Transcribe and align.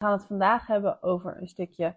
We 0.00 0.06
gaan 0.06 0.14
het 0.14 0.26
vandaag 0.26 0.66
hebben 0.66 1.02
over 1.02 1.36
een 1.40 1.48
stukje 1.48 1.94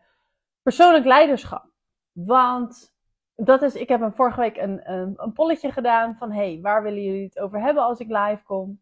persoonlijk 0.61 1.05
leiderschap. 1.05 1.65
Want 2.11 2.95
dat 3.35 3.61
is, 3.61 3.75
ik 3.75 3.89
heb 3.89 4.01
een, 4.01 4.13
vorige 4.13 4.39
week 4.39 4.57
een, 4.57 4.91
een, 4.91 5.13
een 5.15 5.33
polletje 5.33 5.71
gedaan 5.71 6.15
van 6.15 6.31
hey, 6.31 6.59
waar 6.61 6.83
willen 6.83 7.03
jullie 7.03 7.23
het 7.23 7.39
over 7.39 7.61
hebben 7.61 7.83
als 7.83 7.99
ik 7.99 8.07
live 8.07 8.43
kom? 8.43 8.81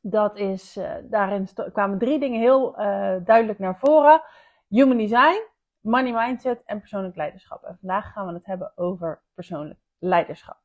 Dat 0.00 0.36
is, 0.36 0.76
uh, 0.76 0.94
daarin 1.02 1.48
kwamen 1.72 1.98
drie 1.98 2.18
dingen 2.18 2.40
heel 2.40 2.80
uh, 2.80 3.16
duidelijk 3.24 3.58
naar 3.58 3.78
voren. 3.78 4.22
Human 4.68 4.96
design, 4.96 5.42
money 5.80 6.12
mindset 6.12 6.62
en 6.64 6.78
persoonlijk 6.78 7.16
leiderschap. 7.16 7.62
En 7.62 7.76
vandaag 7.80 8.12
gaan 8.12 8.26
we 8.26 8.32
het 8.32 8.46
hebben 8.46 8.72
over 8.74 9.22
persoonlijk 9.34 9.80
leiderschap. 9.98 10.58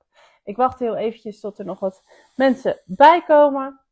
Ik 0.43 0.55
wacht 0.55 0.79
heel 0.79 0.95
eventjes 0.95 1.39
tot 1.39 1.59
er 1.59 1.65
nog 1.65 1.79
wat 1.79 2.03
mensen 2.35 2.79
bijkomen. 2.85 3.82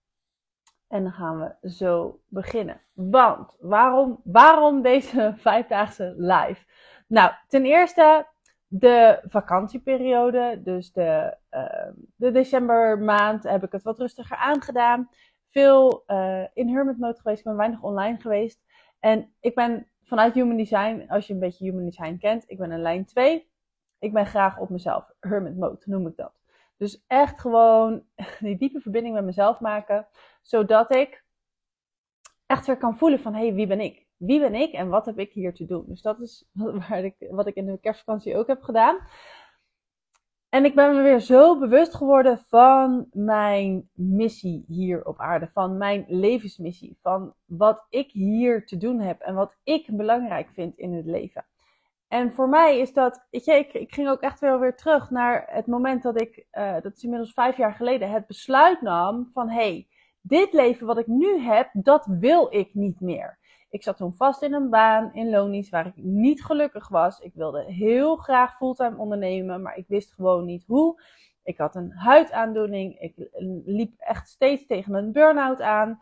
En 0.91 1.03
dan 1.03 1.11
gaan 1.11 1.39
we 1.39 1.69
zo 1.69 2.19
beginnen. 2.27 2.81
Want 2.93 3.57
waarom, 3.59 4.21
waarom 4.23 4.81
deze 4.81 5.33
vijfdaagse 5.47 6.13
live? 6.17 6.65
Nou, 7.07 7.31
ten 7.47 7.65
eerste 7.65 8.27
de 8.67 9.19
vakantieperiode. 9.23 10.61
Dus 10.63 10.91
de, 10.91 11.37
uh, 11.51 11.91
de 12.15 12.31
decembermaand 12.31 13.43
heb 13.43 13.63
ik 13.63 13.71
het 13.71 13.83
wat 13.83 13.99
rustiger 13.99 14.37
aangedaan. 14.37 15.09
Veel 15.49 16.03
uh, 16.07 16.43
in 16.53 16.69
hermit 16.69 16.97
mode 16.97 17.17
geweest. 17.17 17.39
Ik 17.39 17.45
ben 17.45 17.55
weinig 17.55 17.81
online 17.81 18.17
geweest. 18.19 18.61
En 18.99 19.33
ik 19.39 19.55
ben 19.55 19.87
vanuit 20.03 20.33
Human 20.33 20.57
Design, 20.57 21.05
als 21.07 21.27
je 21.27 21.33
een 21.33 21.39
beetje 21.39 21.65
Human 21.65 21.85
Design 21.85 22.17
kent, 22.17 22.43
ik 22.47 22.57
ben 22.57 22.71
een 22.71 22.81
lijn 22.81 23.05
2. 23.05 23.51
Ik 23.99 24.13
ben 24.13 24.25
graag 24.25 24.57
op 24.57 24.69
mezelf. 24.69 25.11
Hermit 25.19 25.57
mode 25.57 25.81
noem 25.85 26.07
ik 26.07 26.15
dat. 26.15 26.40
Dus 26.81 27.03
echt 27.07 27.41
gewoon 27.41 28.03
die 28.39 28.57
diepe 28.57 28.79
verbinding 28.79 29.15
met 29.15 29.23
mezelf 29.23 29.59
maken, 29.59 30.07
zodat 30.41 30.95
ik 30.95 31.23
echt 32.45 32.65
weer 32.65 32.77
kan 32.77 32.97
voelen 32.97 33.19
van, 33.19 33.33
hé, 33.33 33.45
hey, 33.45 33.53
wie 33.53 33.67
ben 33.67 33.79
ik? 33.79 34.07
Wie 34.17 34.39
ben 34.39 34.55
ik 34.55 34.71
en 34.71 34.89
wat 34.89 35.05
heb 35.05 35.19
ik 35.19 35.31
hier 35.33 35.53
te 35.53 35.65
doen? 35.65 35.85
Dus 35.87 36.01
dat 36.01 36.19
is 36.19 36.49
waar 36.87 37.03
ik, 37.03 37.15
wat 37.29 37.47
ik 37.47 37.55
in 37.55 37.65
de 37.65 37.79
kerstvakantie 37.79 38.37
ook 38.37 38.47
heb 38.47 38.61
gedaan. 38.61 38.99
En 40.49 40.65
ik 40.65 40.75
ben 40.75 40.95
me 40.95 41.01
weer 41.01 41.19
zo 41.19 41.59
bewust 41.59 41.95
geworden 41.95 42.37
van 42.37 43.07
mijn 43.11 43.89
missie 43.93 44.65
hier 44.67 45.05
op 45.05 45.19
aarde, 45.19 45.49
van 45.53 45.77
mijn 45.77 46.05
levensmissie, 46.07 46.97
van 47.01 47.33
wat 47.45 47.85
ik 47.89 48.11
hier 48.11 48.65
te 48.65 48.77
doen 48.77 48.99
heb 48.99 49.19
en 49.19 49.35
wat 49.35 49.55
ik 49.63 49.97
belangrijk 49.97 50.49
vind 50.49 50.77
in 50.77 50.93
het 50.93 51.05
leven. 51.05 51.45
En 52.11 52.33
voor 52.33 52.49
mij 52.49 52.79
is 52.79 52.93
dat, 52.93 53.27
weet 53.29 53.45
je, 53.45 53.53
ik, 53.53 53.73
ik 53.73 53.93
ging 53.93 54.09
ook 54.09 54.21
echt 54.21 54.39
weer 54.39 54.59
weer 54.59 54.75
terug 54.75 55.09
naar 55.09 55.47
het 55.47 55.67
moment 55.67 56.03
dat 56.03 56.21
ik, 56.21 56.45
uh, 56.51 56.73
dat 56.81 56.95
is 56.95 57.03
inmiddels 57.03 57.33
vijf 57.33 57.57
jaar 57.57 57.73
geleden, 57.73 58.11
het 58.11 58.27
besluit 58.27 58.81
nam 58.81 59.29
van 59.33 59.49
hé, 59.49 59.55
hey, 59.55 59.87
dit 60.21 60.53
leven 60.53 60.87
wat 60.87 60.97
ik 60.97 61.07
nu 61.07 61.39
heb, 61.39 61.69
dat 61.73 62.05
wil 62.05 62.47
ik 62.55 62.73
niet 62.73 62.99
meer. 62.99 63.39
Ik 63.69 63.83
zat 63.83 63.97
toen 63.97 64.13
vast 64.13 64.41
in 64.41 64.53
een 64.53 64.69
baan 64.69 65.13
in 65.13 65.29
Lonies 65.29 65.69
waar 65.69 65.87
ik 65.87 65.95
niet 65.95 66.43
gelukkig 66.43 66.87
was. 66.87 67.19
Ik 67.19 67.33
wilde 67.33 67.63
heel 67.63 68.15
graag 68.15 68.57
fulltime 68.57 68.97
ondernemen, 68.97 69.61
maar 69.61 69.77
ik 69.77 69.87
wist 69.87 70.13
gewoon 70.13 70.45
niet 70.45 70.63
hoe. 70.67 71.01
Ik 71.43 71.57
had 71.57 71.75
een 71.75 71.91
huidaandoening. 71.91 72.99
Ik 72.99 73.13
liep 73.65 73.93
echt 73.97 74.27
steeds 74.27 74.65
tegen 74.65 74.93
een 74.93 75.11
burn-out 75.11 75.61
aan. 75.61 75.99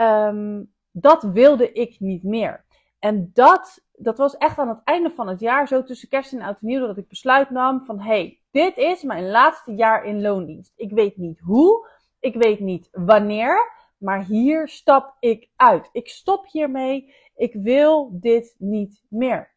Um, 0.00 0.72
dat 0.90 1.22
wilde 1.22 1.72
ik 1.72 2.00
niet 2.00 2.22
meer. 2.22 2.64
En 2.98 3.30
dat, 3.32 3.84
dat 3.92 4.18
was 4.18 4.36
echt 4.36 4.58
aan 4.58 4.68
het 4.68 4.80
einde 4.84 5.10
van 5.10 5.28
het 5.28 5.40
jaar, 5.40 5.68
zo 5.68 5.82
tussen 5.82 6.08
kerst 6.08 6.32
en 6.32 6.42
oud 6.42 6.60
en 6.60 6.66
nieuw, 6.66 6.86
dat 6.86 6.96
ik 6.96 7.08
besluit 7.08 7.50
nam 7.50 7.84
van, 7.84 8.00
hey, 8.00 8.40
dit 8.50 8.76
is 8.76 9.02
mijn 9.02 9.30
laatste 9.30 9.74
jaar 9.74 10.04
in 10.04 10.20
loondienst. 10.20 10.72
Ik 10.76 10.90
weet 10.92 11.16
niet 11.16 11.40
hoe, 11.40 11.88
ik 12.20 12.34
weet 12.34 12.60
niet 12.60 12.88
wanneer, 12.92 13.76
maar 13.98 14.24
hier 14.24 14.68
stap 14.68 15.16
ik 15.20 15.50
uit. 15.56 15.88
Ik 15.92 16.08
stop 16.08 16.46
hiermee. 16.46 17.14
Ik 17.36 17.54
wil 17.54 18.18
dit 18.20 18.54
niet 18.58 19.04
meer. 19.08 19.56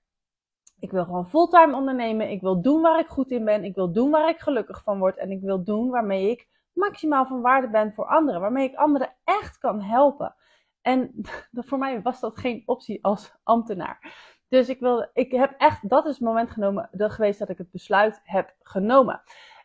Ik 0.79 0.91
wil 0.91 1.03
gewoon 1.03 1.29
fulltime 1.29 1.75
ondernemen. 1.75 2.29
Ik 2.29 2.41
wil 2.41 2.61
doen 2.61 2.81
waar 2.81 2.99
ik 2.99 3.07
goed 3.07 3.31
in 3.31 3.45
ben. 3.45 3.63
Ik 3.63 3.75
wil 3.75 3.91
doen 3.91 4.11
waar 4.11 4.29
ik 4.29 4.39
gelukkig 4.39 4.83
van 4.83 4.99
word. 4.99 5.17
En 5.17 5.31
ik 5.31 5.41
wil 5.41 5.63
doen 5.63 5.89
waarmee 5.89 6.29
ik 6.29 6.47
maximaal 6.73 7.25
van 7.25 7.41
waarde 7.41 7.69
ben 7.69 7.93
voor 7.93 8.05
anderen. 8.05 8.41
Waarmee 8.41 8.69
ik 8.69 8.75
anderen 8.75 9.13
echt 9.23 9.57
kan 9.57 9.81
helpen. 9.81 10.35
En 10.81 11.11
voor 11.67 11.77
mij 11.77 12.01
was 12.01 12.19
dat 12.19 12.37
geen 12.37 12.63
optie 12.65 13.03
als 13.03 13.33
ambtenaar. 13.43 14.13
Dus 14.47 14.69
ik, 14.69 14.79
wil, 14.79 15.09
ik 15.13 15.31
heb 15.31 15.53
echt, 15.57 15.89
dat 15.89 16.05
is 16.05 16.11
het 16.11 16.21
moment 16.21 16.51
genomen, 16.51 16.89
geweest 16.91 17.39
dat 17.39 17.49
ik 17.49 17.57
het 17.57 17.71
besluit 17.71 18.21
heb 18.23 18.55
genomen. 18.59 19.21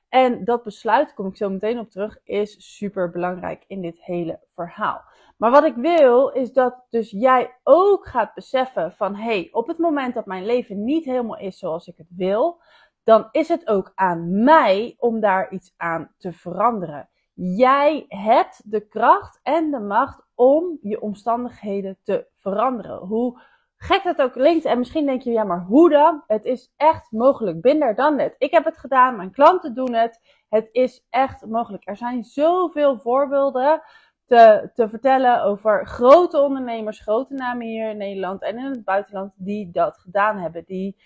En 0.09 0.45
dat 0.45 0.63
besluit, 0.63 1.15
kom 1.15 1.27
ik 1.27 1.37
zo 1.37 1.51
meteen 1.51 1.79
op 1.79 1.91
terug, 1.91 2.19
is 2.25 2.77
super 2.77 3.11
belangrijk 3.11 3.65
in 3.67 3.81
dit 3.81 4.03
hele 4.03 4.41
verhaal. 4.55 5.03
Maar 5.37 5.51
wat 5.51 5.65
ik 5.65 5.75
wil, 5.75 6.29
is 6.29 6.53
dat 6.53 6.85
dus 6.91 7.11
jij 7.11 7.57
ook 7.63 8.07
gaat 8.07 8.35
beseffen 8.35 8.93
van, 8.93 9.15
hé, 9.15 9.23
hey, 9.23 9.49
op 9.53 9.67
het 9.67 9.79
moment 9.79 10.15
dat 10.15 10.27
mijn 10.27 10.47
leven 10.47 10.85
niet 10.85 11.05
helemaal 11.05 11.39
is 11.39 11.59
zoals 11.59 11.87
ik 11.87 11.97
het 11.97 12.11
wil, 12.17 12.63
dan 13.03 13.29
is 13.31 13.49
het 13.49 13.67
ook 13.67 13.93
aan 13.95 14.45
mij 14.45 14.95
om 14.99 15.21
daar 15.21 15.53
iets 15.53 15.75
aan 15.77 16.15
te 16.19 16.33
veranderen. 16.33 17.09
Jij 17.39 18.05
hebt 18.09 18.71
de 18.71 18.81
kracht 18.81 19.41
en 19.43 19.71
de 19.71 19.81
macht 19.81 20.27
om 20.35 20.79
je 20.81 21.01
omstandigheden 21.01 21.99
te 22.03 22.27
veranderen. 22.37 22.99
Hoe 22.99 23.41
gek 23.77 24.03
dat 24.03 24.23
ook 24.23 24.33
klinkt. 24.33 24.65
En 24.65 24.79
misschien 24.79 25.07
denk 25.07 25.23
je, 25.23 25.31
ja, 25.31 25.45
maar 25.45 25.65
hoe 25.65 25.91
dan? 25.91 26.23
Het 26.27 26.45
is 26.45 26.73
echt 26.77 27.13
mogelijk. 27.13 27.61
Binder 27.61 27.95
dan 27.95 28.17
net. 28.17 28.35
Ik 28.39 28.51
heb 28.51 28.65
het 28.65 28.79
gedaan, 28.79 29.17
mijn 29.17 29.31
klanten 29.31 29.75
doen 29.75 29.95
het. 29.95 30.21
Het 30.49 30.69
is 30.73 31.07
echt 31.11 31.47
mogelijk. 31.47 31.89
Er 31.89 31.97
zijn 31.97 32.25
zoveel 32.25 32.99
voorbeelden 32.99 33.83
te, 34.27 34.71
te 34.75 34.89
vertellen 34.89 35.43
over 35.43 35.87
grote 35.87 36.41
ondernemers, 36.41 37.01
grote 37.01 37.35
namen 37.35 37.67
hier 37.67 37.91
in 37.91 37.97
Nederland 37.97 38.43
en 38.43 38.59
in 38.59 38.65
het 38.65 38.85
buitenland, 38.85 39.33
die 39.37 39.71
dat 39.71 39.99
gedaan 39.99 40.39
hebben. 40.39 40.65
Die 40.65 40.97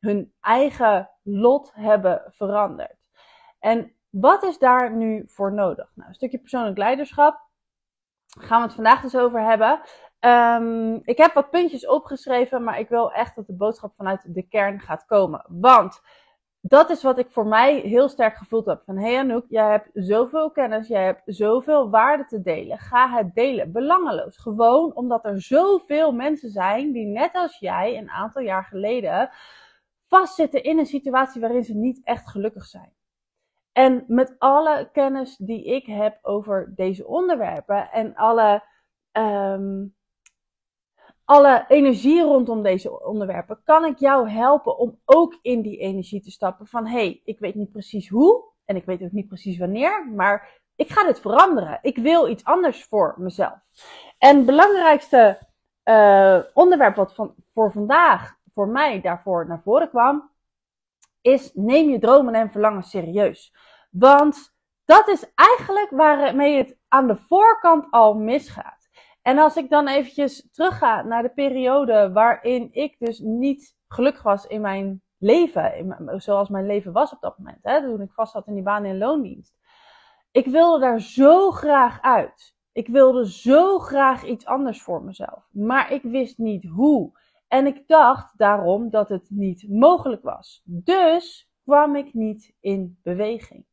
hun 0.00 0.32
eigen 0.40 1.10
lot 1.22 1.72
hebben 1.74 2.22
veranderd. 2.26 2.96
En 3.58 3.92
wat 4.10 4.42
is 4.42 4.58
daar 4.58 4.92
nu 4.92 5.24
voor 5.26 5.52
nodig? 5.52 5.92
Nou, 5.94 6.08
een 6.08 6.14
stukje 6.14 6.38
persoonlijk 6.38 6.78
leiderschap. 6.78 7.48
Gaan 8.26 8.60
we 8.60 8.66
het 8.66 8.74
vandaag 8.74 9.00
dus 9.00 9.16
over 9.16 9.42
hebben. 9.42 9.80
Um, 10.20 11.00
ik 11.04 11.18
heb 11.18 11.32
wat 11.32 11.50
puntjes 11.50 11.86
opgeschreven, 11.86 12.64
maar 12.64 12.78
ik 12.78 12.88
wil 12.88 13.12
echt 13.12 13.36
dat 13.36 13.46
de 13.46 13.56
boodschap 13.56 13.92
vanuit 13.96 14.34
de 14.34 14.42
kern 14.42 14.80
gaat 14.80 15.04
komen. 15.04 15.44
Want 15.48 16.00
dat 16.60 16.90
is 16.90 17.02
wat 17.02 17.18
ik 17.18 17.30
voor 17.30 17.46
mij 17.46 17.78
heel 17.78 18.08
sterk 18.08 18.36
gevoeld 18.36 18.66
heb. 18.66 18.82
Van 18.84 18.98
hey 18.98 19.18
Anouk, 19.18 19.44
jij 19.48 19.70
hebt 19.70 19.88
zoveel 19.92 20.50
kennis, 20.50 20.88
jij 20.88 21.04
hebt 21.04 21.22
zoveel 21.24 21.90
waarde 21.90 22.24
te 22.24 22.42
delen. 22.42 22.78
Ga 22.78 23.10
het 23.10 23.34
delen, 23.34 23.72
belangeloos. 23.72 24.36
Gewoon 24.36 24.94
omdat 24.94 25.24
er 25.24 25.42
zoveel 25.42 26.12
mensen 26.12 26.50
zijn 26.50 26.92
die 26.92 27.06
net 27.06 27.34
als 27.34 27.58
jij 27.58 27.98
een 27.98 28.10
aantal 28.10 28.42
jaar 28.42 28.64
geleden 28.64 29.30
vastzitten 30.08 30.62
in 30.62 30.78
een 30.78 30.86
situatie 30.86 31.40
waarin 31.40 31.64
ze 31.64 31.74
niet 31.74 32.00
echt 32.04 32.28
gelukkig 32.28 32.64
zijn. 32.64 32.92
En 33.72 34.04
met 34.06 34.34
alle 34.38 34.88
kennis 34.92 35.36
die 35.36 35.64
ik 35.64 35.86
heb 35.86 36.18
over 36.22 36.72
deze 36.76 37.06
onderwerpen 37.06 37.90
en 37.90 38.14
alle 38.14 38.62
um, 39.12 39.94
alle 41.30 41.64
energie 41.68 42.22
rondom 42.22 42.62
deze 42.62 43.04
onderwerpen, 43.04 43.60
kan 43.64 43.84
ik 43.84 43.98
jou 43.98 44.28
helpen 44.28 44.78
om 44.78 45.00
ook 45.04 45.38
in 45.42 45.62
die 45.62 45.78
energie 45.78 46.22
te 46.22 46.30
stappen 46.30 46.66
van 46.66 46.86
hé, 46.86 46.92
hey, 46.92 47.20
ik 47.24 47.38
weet 47.38 47.54
niet 47.54 47.72
precies 47.72 48.08
hoe 48.08 48.44
en 48.64 48.76
ik 48.76 48.84
weet 48.84 49.02
ook 49.02 49.12
niet 49.12 49.28
precies 49.28 49.58
wanneer, 49.58 50.08
maar 50.14 50.60
ik 50.76 50.90
ga 50.90 51.06
dit 51.06 51.20
veranderen. 51.20 51.78
Ik 51.82 51.96
wil 51.96 52.28
iets 52.28 52.44
anders 52.44 52.84
voor 52.84 53.14
mezelf. 53.18 53.58
En 54.18 54.36
het 54.36 54.46
belangrijkste 54.46 55.38
uh, 55.84 56.38
onderwerp 56.54 56.96
wat 56.96 57.14
van, 57.14 57.34
voor 57.54 57.72
vandaag 57.72 58.38
voor 58.54 58.68
mij 58.68 59.00
daarvoor 59.00 59.46
naar 59.46 59.62
voren 59.62 59.88
kwam, 59.88 60.29
is 61.20 61.50
neem 61.54 61.90
je 61.90 61.98
dromen 61.98 62.34
en 62.34 62.50
verlangen 62.50 62.82
serieus. 62.82 63.54
Want 63.90 64.54
dat 64.84 65.08
is 65.08 65.32
eigenlijk 65.34 65.90
waarmee 65.90 66.56
het 66.56 66.78
aan 66.88 67.06
de 67.06 67.16
voorkant 67.16 67.86
al 67.90 68.14
misgaat. 68.14 68.88
En 69.22 69.38
als 69.38 69.56
ik 69.56 69.70
dan 69.70 69.88
eventjes 69.88 70.48
terugga 70.52 71.02
naar 71.02 71.22
de 71.22 71.32
periode 71.32 72.12
waarin 72.12 72.68
ik 72.72 72.96
dus 72.98 73.18
niet 73.18 73.76
gelukkig 73.88 74.22
was 74.22 74.46
in 74.46 74.60
mijn 74.60 75.02
leven, 75.18 75.94
zoals 76.16 76.48
mijn 76.48 76.66
leven 76.66 76.92
was 76.92 77.12
op 77.12 77.20
dat 77.20 77.38
moment, 77.38 77.58
hè, 77.62 77.80
toen 77.80 78.00
ik 78.00 78.12
vast 78.12 78.32
zat 78.32 78.46
in 78.46 78.54
die 78.54 78.62
baan 78.62 78.84
in 78.84 78.98
loondienst. 78.98 79.54
Ik 80.30 80.46
wilde 80.46 80.80
daar 80.80 81.00
zo 81.00 81.50
graag 81.50 82.00
uit. 82.00 82.54
Ik 82.72 82.88
wilde 82.88 83.30
zo 83.30 83.78
graag 83.78 84.24
iets 84.24 84.46
anders 84.46 84.82
voor 84.82 85.02
mezelf, 85.02 85.48
maar 85.50 85.92
ik 85.92 86.02
wist 86.02 86.38
niet 86.38 86.64
hoe. 86.64 87.18
En 87.50 87.66
ik 87.66 87.88
dacht 87.88 88.38
daarom 88.38 88.90
dat 88.90 89.08
het 89.08 89.30
niet 89.30 89.68
mogelijk 89.68 90.22
was. 90.22 90.62
Dus 90.64 91.52
kwam 91.64 91.96
ik 91.96 92.14
niet 92.14 92.56
in 92.60 92.98
beweging. 93.02 93.66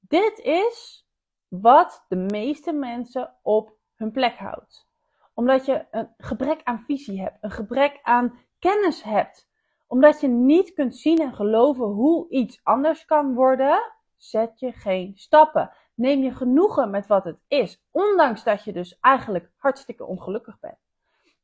Dit 0.00 0.38
is 0.38 1.06
wat 1.48 2.04
de 2.08 2.16
meeste 2.16 2.72
mensen 2.72 3.34
op 3.42 3.76
hun 3.94 4.10
plek 4.10 4.36
houdt. 4.36 4.88
Omdat 5.34 5.66
je 5.66 5.86
een 5.90 6.14
gebrek 6.16 6.60
aan 6.62 6.84
visie 6.86 7.20
hebt, 7.20 7.38
een 7.40 7.50
gebrek 7.50 7.98
aan 8.02 8.38
kennis 8.58 9.02
hebt. 9.02 9.48
Omdat 9.86 10.20
je 10.20 10.28
niet 10.28 10.72
kunt 10.72 10.96
zien 10.96 11.18
en 11.18 11.34
geloven 11.34 11.84
hoe 11.84 12.28
iets 12.28 12.60
anders 12.62 13.04
kan 13.04 13.34
worden, 13.34 13.92
zet 14.16 14.58
je 14.58 14.72
geen 14.72 15.16
stappen. 15.16 15.70
Neem 15.94 16.22
je 16.22 16.34
genoegen 16.34 16.90
met 16.90 17.06
wat 17.06 17.24
het 17.24 17.40
is, 17.48 17.84
ondanks 17.90 18.44
dat 18.44 18.64
je 18.64 18.72
dus 18.72 18.98
eigenlijk 19.00 19.52
hartstikke 19.56 20.04
ongelukkig 20.04 20.60
bent. 20.60 20.78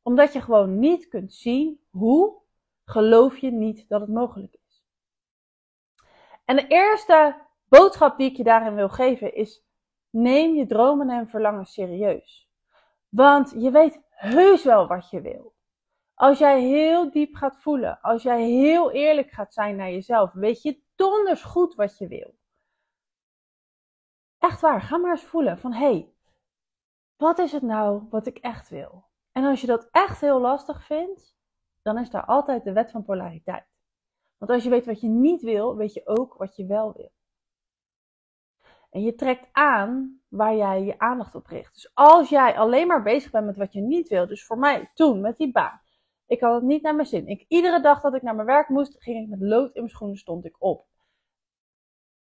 Omdat 0.01 0.33
je 0.33 0.41
gewoon 0.41 0.79
niet 0.79 1.07
kunt 1.07 1.33
zien 1.33 1.79
hoe, 1.89 2.41
geloof 2.85 3.37
je 3.37 3.51
niet 3.51 3.89
dat 3.89 4.01
het 4.01 4.09
mogelijk 4.09 4.55
is. 4.65 4.83
En 6.45 6.55
de 6.55 6.67
eerste 6.67 7.35
boodschap 7.67 8.17
die 8.17 8.29
ik 8.29 8.37
je 8.37 8.43
daarin 8.43 8.75
wil 8.75 8.89
geven 8.89 9.35
is: 9.35 9.63
neem 10.09 10.55
je 10.55 10.65
dromen 10.65 11.09
en 11.09 11.27
verlangens 11.27 11.73
serieus. 11.73 12.49
Want 13.09 13.53
je 13.57 13.71
weet 13.71 14.01
heus 14.09 14.63
wel 14.63 14.87
wat 14.87 15.09
je 15.09 15.21
wil. 15.21 15.53
Als 16.13 16.37
jij 16.39 16.61
heel 16.61 17.11
diep 17.11 17.35
gaat 17.35 17.57
voelen, 17.57 18.01
als 18.01 18.23
jij 18.23 18.43
heel 18.43 18.91
eerlijk 18.91 19.31
gaat 19.31 19.53
zijn 19.53 19.75
naar 19.75 19.91
jezelf, 19.91 20.31
weet 20.31 20.61
je 20.61 20.81
donders 20.95 21.43
goed 21.43 21.75
wat 21.75 21.97
je 21.97 22.07
wil. 22.07 22.35
Echt 24.39 24.61
waar, 24.61 24.81
ga 24.81 24.97
maar 24.97 25.11
eens 25.11 25.23
voelen 25.23 25.59
van 25.59 25.73
hé, 25.73 25.79
hey, 25.79 26.13
wat 27.17 27.39
is 27.39 27.51
het 27.51 27.61
nou 27.61 28.07
wat 28.09 28.25
ik 28.25 28.37
echt 28.37 28.69
wil? 28.69 29.10
En 29.31 29.43
als 29.43 29.61
je 29.61 29.67
dat 29.67 29.87
echt 29.91 30.21
heel 30.21 30.39
lastig 30.39 30.85
vindt, 30.85 31.35
dan 31.81 31.97
is 31.97 32.09
daar 32.09 32.25
altijd 32.25 32.63
de 32.63 32.73
wet 32.73 32.91
van 32.91 33.03
polariteit. 33.03 33.65
Want 34.37 34.51
als 34.51 34.63
je 34.63 34.69
weet 34.69 34.85
wat 34.85 35.01
je 35.01 35.07
niet 35.07 35.41
wil, 35.41 35.75
weet 35.75 35.93
je 35.93 36.07
ook 36.07 36.33
wat 36.33 36.55
je 36.55 36.65
wel 36.65 36.93
wil. 36.93 37.11
En 38.89 39.01
je 39.01 39.15
trekt 39.15 39.47
aan 39.51 40.21
waar 40.27 40.55
jij 40.55 40.83
je 40.83 40.99
aandacht 40.99 41.35
op 41.35 41.45
richt. 41.45 41.73
Dus 41.73 41.91
als 41.93 42.29
jij 42.29 42.57
alleen 42.57 42.87
maar 42.87 43.03
bezig 43.03 43.31
bent 43.31 43.45
met 43.45 43.57
wat 43.57 43.73
je 43.73 43.81
niet 43.81 44.07
wil, 44.07 44.27
dus 44.27 44.45
voor 44.45 44.57
mij 44.57 44.91
toen 44.93 45.21
met 45.21 45.37
die 45.37 45.51
baan, 45.51 45.81
ik 46.25 46.41
had 46.41 46.53
het 46.53 46.63
niet 46.63 46.81
naar 46.81 46.95
mijn 46.95 47.07
zin. 47.07 47.27
Ik, 47.27 47.45
iedere 47.47 47.81
dag 47.81 48.01
dat 48.01 48.13
ik 48.13 48.21
naar 48.21 48.35
mijn 48.35 48.47
werk 48.47 48.69
moest, 48.69 48.95
ging 49.03 49.23
ik 49.23 49.29
met 49.29 49.49
lood 49.49 49.73
in 49.73 49.81
mijn 49.81 49.89
schoenen, 49.89 50.17
stond 50.17 50.45
ik 50.45 50.55
op. 50.59 50.85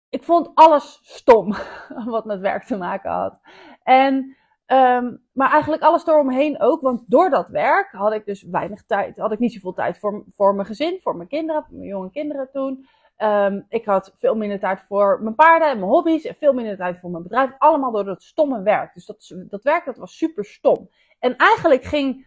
Ik 0.08 0.22
vond 0.22 0.50
alles 0.54 1.00
stom 1.02 1.54
wat 2.14 2.24
met 2.24 2.40
werk 2.40 2.64
te 2.64 2.76
maken 2.76 3.10
had. 3.10 3.40
En, 3.82 4.36
um, 4.66 5.22
maar 5.32 5.50
eigenlijk 5.50 5.82
alles 5.82 6.06
eromheen 6.06 6.60
ook, 6.60 6.80
want 6.80 7.02
door 7.06 7.30
dat 7.30 7.48
werk 7.48 7.92
had 7.92 8.12
ik 8.12 8.24
dus 8.24 8.42
weinig 8.42 8.84
tijd, 8.84 9.18
had 9.18 9.32
ik 9.32 9.38
niet 9.38 9.52
zoveel 9.52 9.72
tijd 9.72 9.98
voor, 9.98 10.24
voor 10.32 10.54
mijn 10.54 10.66
gezin, 10.66 11.00
voor 11.02 11.16
mijn 11.16 11.28
kinderen, 11.28 11.66
mijn 11.70 11.88
jonge 11.88 12.10
kinderen 12.10 12.50
toen. 12.52 12.86
Um, 13.18 13.66
ik 13.68 13.84
had 13.84 14.12
veel 14.18 14.34
minder 14.34 14.58
tijd 14.58 14.80
voor 14.88 15.22
mijn 15.22 15.34
paarden 15.34 15.68
en 15.68 15.78
mijn 15.78 15.90
hobby's 15.90 16.24
en 16.24 16.34
veel 16.34 16.52
minder 16.52 16.76
tijd 16.76 16.98
voor 17.00 17.10
mijn 17.10 17.22
bedrijf. 17.22 17.54
Allemaal 17.58 17.90
door 17.90 18.04
dat 18.04 18.22
stomme 18.22 18.62
werk. 18.62 18.94
Dus 18.94 19.06
dat, 19.06 19.34
dat 19.48 19.62
werk 19.62 19.84
dat 19.84 19.96
was 19.96 20.16
super 20.16 20.44
stom. 20.44 20.90
En 21.18 21.36
eigenlijk 21.36 21.84
ging 21.84 22.26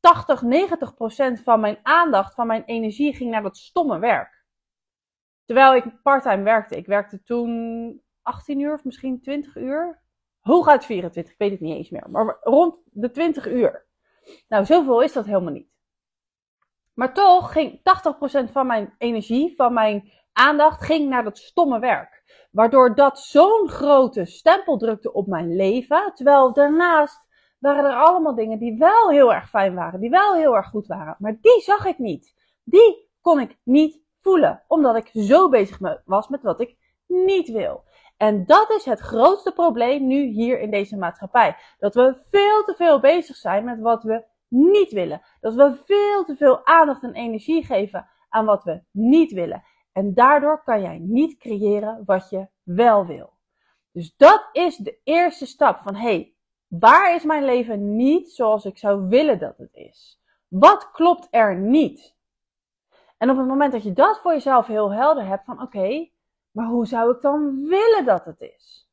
80, 0.00 0.42
90 0.42 0.94
procent 0.94 1.40
van 1.40 1.60
mijn 1.60 1.78
aandacht, 1.82 2.34
van 2.34 2.46
mijn 2.46 2.64
energie 2.64 3.14
ging 3.14 3.30
naar 3.30 3.42
dat 3.42 3.56
stomme 3.56 3.98
werk. 3.98 4.44
Terwijl 5.44 5.74
ik 5.74 6.02
parttime 6.02 6.42
werkte. 6.42 6.76
Ik 6.76 6.86
werkte 6.86 7.22
toen 7.22 8.02
18 8.22 8.60
uur 8.60 8.72
of 8.72 8.84
misschien 8.84 9.20
20 9.20 9.56
uur. 9.56 10.02
Hooguit 10.44 10.84
24, 10.84 11.32
ik 11.32 11.38
weet 11.38 11.50
het 11.50 11.60
niet 11.60 11.76
eens 11.76 11.90
meer. 11.90 12.10
Maar 12.10 12.38
rond 12.40 12.74
de 12.84 13.10
20 13.10 13.46
uur. 13.46 13.86
Nou, 14.48 14.64
zoveel 14.64 15.02
is 15.02 15.12
dat 15.12 15.26
helemaal 15.26 15.52
niet. 15.52 15.68
Maar 16.94 17.14
toch 17.14 17.52
ging 17.52 17.78
80% 18.48 18.52
van 18.52 18.66
mijn 18.66 18.94
energie, 18.98 19.54
van 19.56 19.72
mijn 19.72 20.12
aandacht, 20.32 20.84
ging 20.84 21.08
naar 21.08 21.24
dat 21.24 21.38
stomme 21.38 21.78
werk. 21.78 22.22
Waardoor 22.50 22.94
dat 22.94 23.18
zo'n 23.18 23.68
grote 23.68 24.24
stempel 24.24 24.76
drukte 24.76 25.12
op 25.12 25.26
mijn 25.26 25.56
leven. 25.56 26.12
Terwijl 26.14 26.52
daarnaast 26.52 27.20
waren 27.58 27.84
er 27.84 27.96
allemaal 27.96 28.34
dingen 28.34 28.58
die 28.58 28.78
wel 28.78 29.10
heel 29.10 29.34
erg 29.34 29.48
fijn 29.48 29.74
waren, 29.74 30.00
die 30.00 30.10
wel 30.10 30.34
heel 30.34 30.56
erg 30.56 30.68
goed 30.68 30.86
waren. 30.86 31.16
Maar 31.18 31.38
die 31.40 31.60
zag 31.60 31.84
ik 31.84 31.98
niet. 31.98 32.34
Die 32.64 33.10
kon 33.20 33.40
ik 33.40 33.58
niet 33.62 34.00
voelen, 34.20 34.62
omdat 34.66 34.96
ik 34.96 35.10
zo 35.12 35.48
bezig 35.48 35.78
was 36.04 36.28
met 36.28 36.42
wat 36.42 36.60
ik 36.60 36.76
niet 37.06 37.48
wil. 37.48 37.84
En 38.16 38.46
dat 38.46 38.70
is 38.70 38.84
het 38.84 39.00
grootste 39.00 39.52
probleem 39.52 40.06
nu 40.06 40.22
hier 40.26 40.60
in 40.60 40.70
deze 40.70 40.96
maatschappij. 40.96 41.56
Dat 41.78 41.94
we 41.94 42.16
veel 42.30 42.64
te 42.64 42.74
veel 42.76 43.00
bezig 43.00 43.36
zijn 43.36 43.64
met 43.64 43.80
wat 43.80 44.02
we 44.02 44.24
niet 44.48 44.92
willen. 44.92 45.22
Dat 45.40 45.54
we 45.54 45.80
veel 45.84 46.24
te 46.24 46.36
veel 46.36 46.66
aandacht 46.66 47.02
en 47.02 47.14
energie 47.14 47.64
geven 47.64 48.08
aan 48.28 48.44
wat 48.44 48.64
we 48.64 48.82
niet 48.90 49.32
willen. 49.32 49.64
En 49.92 50.14
daardoor 50.14 50.62
kan 50.62 50.80
jij 50.80 50.98
niet 50.98 51.38
creëren 51.38 52.02
wat 52.04 52.30
je 52.30 52.48
wel 52.62 53.06
wil. 53.06 53.32
Dus 53.92 54.16
dat 54.16 54.48
is 54.52 54.76
de 54.76 55.00
eerste 55.04 55.46
stap 55.46 55.80
van 55.82 55.94
hey, 55.94 56.34
waar 56.68 57.14
is 57.14 57.24
mijn 57.24 57.44
leven 57.44 57.96
niet 57.96 58.30
zoals 58.30 58.64
ik 58.64 58.78
zou 58.78 59.08
willen 59.08 59.38
dat 59.38 59.58
het 59.58 59.74
is? 59.74 60.20
Wat 60.48 60.90
klopt 60.90 61.28
er 61.30 61.56
niet? 61.56 62.16
En 63.18 63.30
op 63.30 63.36
het 63.36 63.46
moment 63.46 63.72
dat 63.72 63.82
je 63.82 63.92
dat 63.92 64.20
voor 64.20 64.32
jezelf 64.32 64.66
heel 64.66 64.92
helder 64.92 65.26
hebt 65.26 65.44
van 65.44 65.62
oké, 65.62 66.08
maar 66.54 66.66
hoe 66.66 66.86
zou 66.86 67.14
ik 67.14 67.20
dan 67.20 67.66
willen 67.66 68.04
dat 68.04 68.24
het 68.24 68.40
is? 68.40 68.88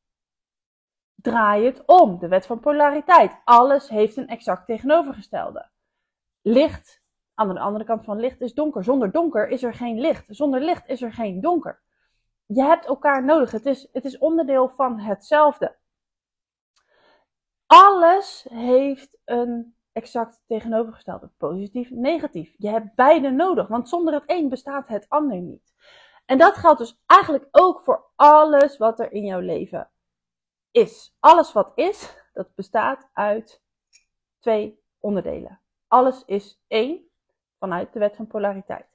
Draai 1.14 1.64
het 1.64 1.82
om. 1.86 2.18
De 2.18 2.28
wet 2.28 2.46
van 2.46 2.60
polariteit. 2.60 3.40
Alles 3.44 3.88
heeft 3.88 4.16
een 4.16 4.28
exact 4.28 4.66
tegenovergestelde. 4.66 5.70
Licht, 6.40 7.02
aan 7.34 7.48
de 7.48 7.60
andere 7.60 7.84
kant 7.84 8.04
van 8.04 8.20
licht 8.20 8.40
is 8.40 8.54
donker. 8.54 8.84
Zonder 8.84 9.10
donker 9.10 9.48
is 9.48 9.62
er 9.62 9.74
geen 9.74 10.00
licht. 10.00 10.24
Zonder 10.28 10.60
licht 10.60 10.88
is 10.88 11.02
er 11.02 11.12
geen 11.12 11.40
donker. 11.40 11.82
Je 12.46 12.62
hebt 12.62 12.86
elkaar 12.86 13.24
nodig. 13.24 13.50
Het 13.50 13.66
is, 13.66 13.88
het 13.92 14.04
is 14.04 14.18
onderdeel 14.18 14.68
van 14.68 14.98
hetzelfde. 14.98 15.76
Alles 17.66 18.46
heeft 18.48 19.18
een 19.24 19.74
exact 19.92 20.42
tegenovergestelde. 20.46 21.30
Positief, 21.36 21.90
negatief. 21.90 22.54
Je 22.56 22.68
hebt 22.68 22.94
beide 22.94 23.30
nodig, 23.30 23.68
want 23.68 23.88
zonder 23.88 24.14
het 24.14 24.24
een 24.26 24.48
bestaat 24.48 24.88
het 24.88 25.08
ander 25.08 25.40
niet. 25.40 25.72
En 26.32 26.38
dat 26.38 26.56
geldt 26.56 26.78
dus 26.78 26.98
eigenlijk 27.06 27.48
ook 27.50 27.80
voor 27.80 28.04
alles 28.16 28.76
wat 28.76 29.00
er 29.00 29.12
in 29.12 29.24
jouw 29.24 29.40
leven 29.40 29.90
is. 30.70 31.16
Alles 31.20 31.52
wat 31.52 31.72
is, 31.74 32.16
dat 32.32 32.54
bestaat 32.54 33.08
uit 33.12 33.62
twee 34.40 34.80
onderdelen. 34.98 35.60
Alles 35.88 36.22
is 36.24 36.62
één 36.68 37.00
vanuit 37.58 37.92
de 37.92 37.98
wet 37.98 38.16
van 38.16 38.26
polariteit. 38.26 38.86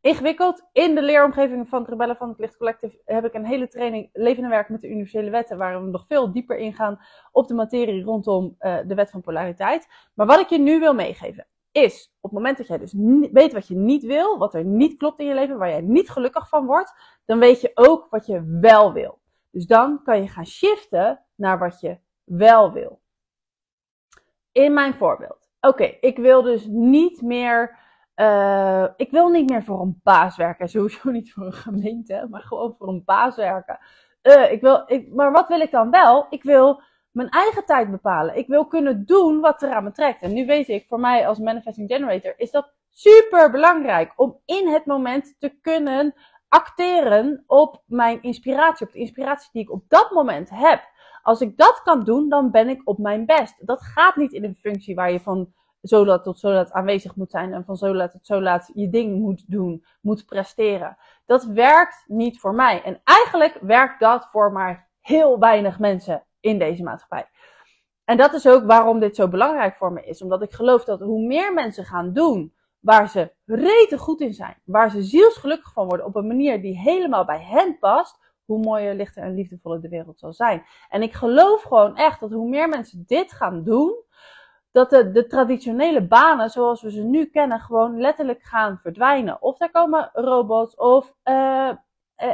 Ingewikkeld. 0.00 0.64
In 0.72 0.94
de 0.94 1.02
leeromgeving 1.02 1.68
van 1.68 1.80
het 1.80 1.88
Rebellen 1.88 2.16
van 2.16 2.28
het 2.28 2.38
Licht 2.38 2.56
Collective 2.56 3.00
heb 3.04 3.24
ik 3.24 3.34
een 3.34 3.46
hele 3.46 3.68
training 3.68 4.10
Leven 4.12 4.44
en 4.44 4.50
Werken 4.50 4.72
met 4.72 4.82
de 4.82 4.90
Universele 4.90 5.30
Wetten, 5.30 5.58
waar 5.58 5.84
we 5.84 5.90
nog 5.90 6.04
veel 6.08 6.32
dieper 6.32 6.56
ingaan 6.56 7.00
op 7.30 7.48
de 7.48 7.54
materie 7.54 8.04
rondom 8.04 8.56
uh, 8.60 8.78
de 8.86 8.94
wet 8.94 9.10
van 9.10 9.20
polariteit. 9.20 9.88
Maar 10.14 10.26
wat 10.26 10.40
ik 10.40 10.48
je 10.48 10.58
nu 10.58 10.78
wil 10.78 10.94
meegeven, 10.94 11.46
is 11.72 12.14
op 12.20 12.30
het 12.30 12.38
moment 12.38 12.56
dat 12.56 12.66
jij 12.66 12.78
dus 12.78 12.94
weet 13.32 13.52
wat 13.52 13.68
je 13.68 13.74
niet 13.74 14.02
wil, 14.02 14.38
wat 14.38 14.54
er 14.54 14.64
niet 14.64 14.96
klopt 14.96 15.20
in 15.20 15.26
je 15.26 15.34
leven, 15.34 15.58
waar 15.58 15.68
jij 15.68 15.80
niet 15.80 16.10
gelukkig 16.10 16.48
van 16.48 16.66
wordt, 16.66 16.94
dan 17.24 17.38
weet 17.38 17.60
je 17.60 17.70
ook 17.74 18.06
wat 18.10 18.26
je 18.26 18.58
wel 18.60 18.92
wil. 18.92 19.20
Dus 19.50 19.66
dan 19.66 20.02
kan 20.02 20.22
je 20.22 20.28
gaan 20.28 20.46
shiften 20.46 21.24
naar 21.34 21.58
wat 21.58 21.80
je 21.80 21.98
wel 22.24 22.72
wil. 22.72 23.00
In 24.52 24.74
mijn 24.74 24.94
voorbeeld. 24.94 25.50
Oké, 25.60 25.84
ik 26.00 26.16
wil 26.16 26.42
dus 26.42 26.66
niet 26.66 27.22
meer 27.22 27.80
uh, 28.16 28.86
ik 28.96 29.10
wil 29.10 29.28
niet 29.28 29.50
meer 29.50 29.64
voor 29.64 29.80
een 29.80 30.00
baas 30.02 30.36
werken. 30.36 30.68
Sowieso 30.68 31.10
niet 31.10 31.32
voor 31.32 31.46
een 31.46 31.52
gemeente, 31.52 32.26
maar 32.30 32.42
gewoon 32.42 32.74
voor 32.78 32.88
een 32.88 33.02
baas 33.04 33.36
werken. 33.36 33.78
Uh, 34.22 34.52
ik 34.52 34.60
wil, 34.60 34.82
ik, 34.86 35.12
maar 35.14 35.32
wat 35.32 35.48
wil 35.48 35.60
ik 35.60 35.70
dan 35.70 35.90
wel? 35.90 36.26
Ik 36.30 36.42
wil 36.42 36.82
mijn 37.12 37.28
eigen 37.28 37.64
tijd 37.64 37.90
bepalen. 37.90 38.36
Ik 38.36 38.46
wil 38.46 38.66
kunnen 38.66 39.04
doen 39.04 39.40
wat 39.40 39.62
er 39.62 39.72
aan 39.72 39.84
me 39.84 39.92
trekt. 39.92 40.22
En 40.22 40.32
nu 40.32 40.46
weet 40.46 40.68
ik, 40.68 40.86
voor 40.88 41.00
mij 41.00 41.28
als 41.28 41.38
manifesting 41.38 41.90
generator, 41.90 42.34
is 42.36 42.50
dat 42.50 42.72
super 42.90 43.50
belangrijk 43.50 44.12
om 44.16 44.40
in 44.44 44.68
het 44.68 44.86
moment 44.86 45.36
te 45.38 45.58
kunnen 45.60 46.14
acteren 46.48 47.44
op 47.46 47.82
mijn 47.86 48.22
inspiratie, 48.22 48.86
op 48.86 48.92
de 48.92 48.98
inspiratie 48.98 49.50
die 49.52 49.62
ik 49.62 49.70
op 49.70 49.84
dat 49.88 50.10
moment 50.10 50.50
heb. 50.50 50.90
Als 51.22 51.40
ik 51.40 51.56
dat 51.56 51.80
kan 51.84 52.04
doen, 52.04 52.28
dan 52.28 52.50
ben 52.50 52.68
ik 52.68 52.80
op 52.84 52.98
mijn 52.98 53.26
best. 53.26 53.66
Dat 53.66 53.82
gaat 53.82 54.16
niet 54.16 54.32
in 54.32 54.44
een 54.44 54.56
functie 54.60 54.94
waar 54.94 55.12
je 55.12 55.20
van 55.20 55.52
zo 55.82 56.06
laat 56.06 56.24
tot 56.24 56.38
zo 56.38 56.50
laat 56.50 56.72
aanwezig 56.72 57.16
moet 57.16 57.30
zijn 57.30 57.52
en 57.52 57.64
van 57.64 57.76
zo 57.76 57.94
laat 57.94 58.10
tot 58.10 58.26
zo 58.26 58.40
laat 58.40 58.70
je 58.74 58.88
ding 58.88 59.18
moet 59.18 59.50
doen, 59.50 59.84
moet 60.00 60.26
presteren. 60.26 60.96
Dat 61.26 61.44
werkt 61.44 62.04
niet 62.06 62.40
voor 62.40 62.54
mij. 62.54 62.82
En 62.82 63.00
eigenlijk 63.04 63.58
werkt 63.60 64.00
dat 64.00 64.28
voor 64.30 64.52
maar 64.52 64.88
heel 65.00 65.38
weinig 65.38 65.78
mensen 65.78 66.22
in 66.42 66.58
deze 66.58 66.82
maatschappij. 66.82 67.28
En 68.04 68.16
dat 68.16 68.32
is 68.32 68.46
ook 68.46 68.64
waarom 68.64 69.00
dit 69.00 69.16
zo 69.16 69.28
belangrijk 69.28 69.76
voor 69.76 69.92
me 69.92 70.04
is. 70.04 70.22
Omdat 70.22 70.42
ik 70.42 70.52
geloof 70.52 70.84
dat 70.84 71.00
hoe 71.00 71.26
meer 71.26 71.54
mensen 71.54 71.84
gaan 71.84 72.12
doen 72.12 72.54
waar 72.80 73.08
ze 73.08 73.32
rete 73.44 73.98
goed 73.98 74.20
in 74.20 74.34
zijn, 74.34 74.56
waar 74.64 74.90
ze 74.90 75.02
zielsgelukkig 75.02 75.72
van 75.72 75.86
worden 75.86 76.06
op 76.06 76.16
een 76.16 76.26
manier 76.26 76.62
die 76.62 76.78
helemaal 76.78 77.24
bij 77.24 77.40
hen 77.40 77.78
past, 77.78 78.18
hoe 78.44 78.58
mooier, 78.58 78.94
lichter 78.94 79.22
en 79.22 79.34
liefdevoller 79.34 79.80
de 79.80 79.88
wereld 79.88 80.18
zal 80.18 80.32
zijn. 80.32 80.64
En 80.88 81.02
ik 81.02 81.12
geloof 81.12 81.62
gewoon 81.62 81.96
echt 81.96 82.20
dat 82.20 82.30
hoe 82.30 82.48
meer 82.48 82.68
mensen 82.68 83.04
dit 83.06 83.32
gaan 83.32 83.62
doen, 83.62 84.04
dat 84.72 84.90
de, 84.90 85.10
de 85.10 85.26
traditionele 85.26 86.06
banen 86.06 86.50
zoals 86.50 86.82
we 86.82 86.90
ze 86.90 87.02
nu 87.02 87.24
kennen 87.26 87.60
gewoon 87.60 88.00
letterlijk 88.00 88.42
gaan 88.42 88.78
verdwijnen. 88.82 89.42
Of 89.42 89.60
er 89.60 89.70
komen 89.70 90.10
robots 90.12 90.74
of 90.74 91.14
uh, 91.24 91.70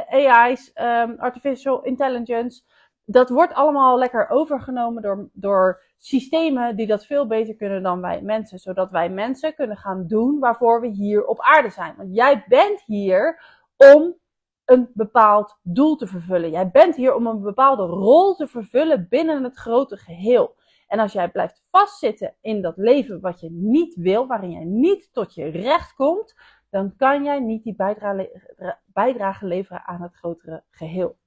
AI's, 0.09 0.71
um, 0.75 1.15
artificial 1.19 1.83
intelligence. 1.83 2.63
Dat 3.11 3.29
wordt 3.29 3.53
allemaal 3.53 3.97
lekker 3.97 4.29
overgenomen 4.29 5.01
door, 5.01 5.29
door 5.33 5.81
systemen 5.97 6.75
die 6.75 6.87
dat 6.87 7.05
veel 7.05 7.27
beter 7.27 7.55
kunnen 7.55 7.83
dan 7.83 8.01
wij 8.01 8.21
mensen. 8.21 8.59
Zodat 8.59 8.91
wij 8.91 9.09
mensen 9.09 9.55
kunnen 9.55 9.77
gaan 9.77 10.07
doen 10.07 10.39
waarvoor 10.39 10.81
we 10.81 10.87
hier 10.87 11.25
op 11.25 11.41
aarde 11.41 11.69
zijn. 11.69 11.95
Want 11.97 12.15
jij 12.15 12.45
bent 12.47 12.81
hier 12.81 13.43
om 13.77 14.15
een 14.65 14.89
bepaald 14.93 15.59
doel 15.63 15.95
te 15.95 16.07
vervullen. 16.07 16.51
Jij 16.51 16.69
bent 16.69 16.95
hier 16.95 17.15
om 17.15 17.27
een 17.27 17.41
bepaalde 17.41 17.83
rol 17.83 18.35
te 18.35 18.47
vervullen 18.47 19.07
binnen 19.09 19.43
het 19.43 19.57
grote 19.57 19.97
geheel. 19.97 20.55
En 20.87 20.99
als 20.99 21.13
jij 21.13 21.29
blijft 21.29 21.63
vastzitten 21.71 22.35
in 22.41 22.61
dat 22.61 22.77
leven 22.77 23.19
wat 23.21 23.39
je 23.39 23.51
niet 23.51 23.95
wil, 23.95 24.27
waarin 24.27 24.51
jij 24.51 24.65
niet 24.65 25.13
tot 25.13 25.33
je 25.33 25.45
recht 25.45 25.93
komt, 25.93 26.35
dan 26.69 26.95
kan 26.95 27.23
jij 27.23 27.39
niet 27.39 27.63
die 27.63 27.75
bijdrage, 28.93 29.45
leveren 29.45 29.85
aan 29.85 30.01
het 30.01 30.15
grotere 30.15 30.63
geheel. 30.69 31.17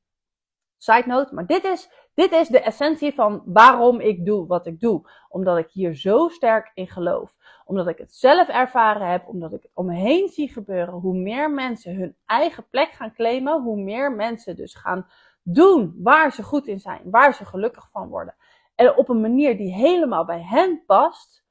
Side 0.83 1.07
note, 1.07 1.35
maar 1.35 1.47
dit 1.47 1.65
is, 1.65 1.91
dit 2.15 2.33
is 2.33 2.49
de 2.49 2.61
essentie 2.61 3.15
van 3.15 3.43
waarom 3.47 4.01
ik 4.01 4.25
doe 4.25 4.47
wat 4.47 4.67
ik 4.67 4.81
doe. 4.81 5.11
Omdat 5.29 5.59
ik 5.59 5.71
hier 5.71 5.95
zo 5.95 6.29
sterk 6.29 6.71
in 6.75 6.89
geloof. 6.89 7.35
Omdat 7.65 7.89
ik 7.89 7.99
het 7.99 8.15
zelf 8.15 8.49
ervaren 8.49 9.11
heb, 9.11 9.29
omdat 9.29 9.53
ik 9.53 9.63
het 9.63 9.71
om 9.75 9.87
me 9.87 9.95
heen 9.95 10.29
zie 10.29 10.53
gebeuren. 10.53 10.95
Hoe 10.95 11.17
meer 11.17 11.51
mensen 11.51 11.97
hun 11.97 12.17
eigen 12.27 12.69
plek 12.69 12.91
gaan 12.91 13.15
claimen, 13.15 13.63
hoe 13.63 13.83
meer 13.83 14.13
mensen 14.13 14.57
dus 14.57 14.75
gaan 14.75 15.07
doen 15.43 15.95
waar 15.99 16.33
ze 16.33 16.43
goed 16.43 16.67
in 16.67 16.81
zijn, 16.81 17.11
waar 17.11 17.35
ze 17.35 17.45
gelukkig 17.45 17.91
van 17.91 18.09
worden. 18.09 18.35
En 18.75 18.97
op 18.97 19.09
een 19.09 19.21
manier 19.21 19.57
die 19.57 19.75
helemaal 19.75 20.25
bij 20.25 20.43
hen 20.43 20.83
past, 20.87 21.45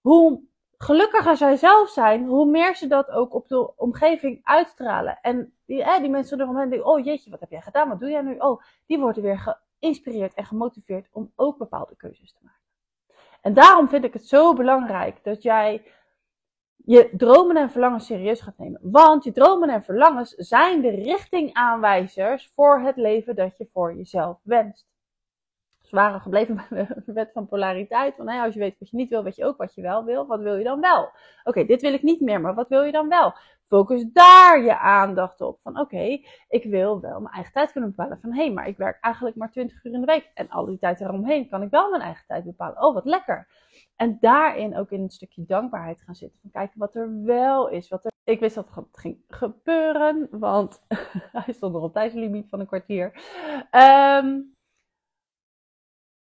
hoe 0.00 0.40
gelukkiger 0.78 1.36
zij 1.36 1.56
zelf 1.56 1.88
zijn, 1.88 2.26
hoe 2.26 2.46
meer 2.46 2.74
ze 2.74 2.86
dat 2.86 3.10
ook 3.10 3.34
op 3.34 3.48
de 3.48 3.76
omgeving 3.76 4.40
uitstralen. 4.42 5.18
En 5.22 5.54
die, 5.66 5.82
eh, 5.82 5.98
die 6.00 6.10
mensen 6.10 6.40
eromheen 6.40 6.70
denken, 6.70 6.88
oh 6.88 7.04
jeetje, 7.04 7.30
wat 7.30 7.40
heb 7.40 7.50
jij 7.50 7.60
gedaan? 7.60 7.88
Wat 7.88 8.00
doe 8.00 8.10
jij 8.10 8.22
nu? 8.22 8.38
Oh, 8.38 8.62
die 8.86 8.98
worden 8.98 9.22
weer 9.22 9.56
geïnspireerd 9.78 10.34
en 10.34 10.44
gemotiveerd 10.44 11.08
om 11.12 11.32
ook 11.36 11.58
bepaalde 11.58 11.96
keuzes 11.96 12.32
te 12.32 12.40
maken. 12.42 12.60
En 13.40 13.54
daarom 13.54 13.88
vind 13.88 14.04
ik 14.04 14.12
het 14.12 14.26
zo 14.26 14.54
belangrijk 14.54 15.24
dat 15.24 15.42
jij 15.42 15.82
je 16.76 17.10
dromen 17.16 17.56
en 17.56 17.70
verlangens 17.70 18.06
serieus 18.06 18.40
gaat 18.40 18.58
nemen. 18.58 18.80
Want 18.82 19.24
je 19.24 19.32
dromen 19.32 19.68
en 19.68 19.84
verlangens 19.84 20.30
zijn 20.30 20.80
de 20.80 20.90
richtingaanwijzers 20.90 22.52
voor 22.54 22.80
het 22.80 22.96
leven 22.96 23.36
dat 23.36 23.56
je 23.56 23.68
voor 23.72 23.94
jezelf 23.94 24.38
wenst. 24.42 24.86
Waren 25.90 26.20
gebleven 26.20 26.54
bij 26.70 26.88
de 27.04 27.12
wet 27.12 27.30
van 27.32 27.46
polariteit. 27.46 28.14
Van, 28.16 28.28
als 28.28 28.54
je 28.54 28.60
weet 28.60 28.78
wat 28.78 28.90
je 28.90 28.96
niet 28.96 29.08
wil, 29.08 29.22
weet 29.22 29.36
je 29.36 29.44
ook 29.44 29.56
wat 29.56 29.74
je 29.74 29.82
wel 29.82 30.04
wil. 30.04 30.26
Wat 30.26 30.40
wil 30.40 30.56
je 30.56 30.64
dan 30.64 30.80
wel? 30.80 31.10
Oké, 31.44 31.64
dit 31.64 31.82
wil 31.82 31.92
ik 31.92 32.02
niet 32.02 32.20
meer, 32.20 32.40
maar 32.40 32.54
wat 32.54 32.68
wil 32.68 32.82
je 32.82 32.92
dan 32.92 33.08
wel? 33.08 33.34
Focus 33.68 34.04
daar 34.12 34.62
je 34.62 34.78
aandacht 34.78 35.40
op. 35.40 35.58
Van 35.62 35.80
oké, 35.80 36.18
ik 36.48 36.64
wil 36.64 37.00
wel 37.00 37.20
mijn 37.20 37.34
eigen 37.34 37.52
tijd 37.52 37.72
kunnen 37.72 37.90
bepalen. 37.90 38.18
Van 38.20 38.32
hé, 38.32 38.44
hey, 38.44 38.52
maar 38.52 38.68
ik 38.68 38.76
werk 38.76 38.98
eigenlijk 39.00 39.36
maar 39.36 39.50
20 39.50 39.84
uur 39.84 39.92
in 39.92 40.00
de 40.00 40.06
week. 40.06 40.30
En 40.34 40.48
al 40.48 40.66
die 40.66 40.78
tijd 40.78 41.00
eromheen 41.00 41.48
kan 41.48 41.62
ik 41.62 41.70
wel 41.70 41.90
mijn 41.90 42.02
eigen 42.02 42.24
tijd 42.26 42.44
bepalen. 42.44 42.82
Oh, 42.82 42.94
wat 42.94 43.04
lekker. 43.04 43.48
En 43.96 44.16
daarin 44.20 44.76
ook 44.76 44.90
in 44.90 45.00
een 45.00 45.10
stukje 45.10 45.44
dankbaarheid 45.46 46.02
gaan 46.02 46.14
zitten. 46.14 46.38
Van 46.40 46.50
kijken 46.50 46.78
wat 46.78 46.94
er 46.94 47.22
wel 47.22 47.68
is. 47.68 47.88
Wat 47.88 48.04
er... 48.04 48.12
Ik 48.24 48.40
wist 48.40 48.54
dat 48.54 48.74
het 48.74 48.98
ging 48.98 49.24
gebeuren, 49.28 50.28
want 50.30 50.82
hij 51.44 51.52
stond 51.52 51.72
nog 51.72 51.82
op 51.82 51.92
tijdslimiet 51.92 52.48
van 52.48 52.60
een 52.60 52.66
kwartier. 52.66 53.04
Um, 53.70 54.55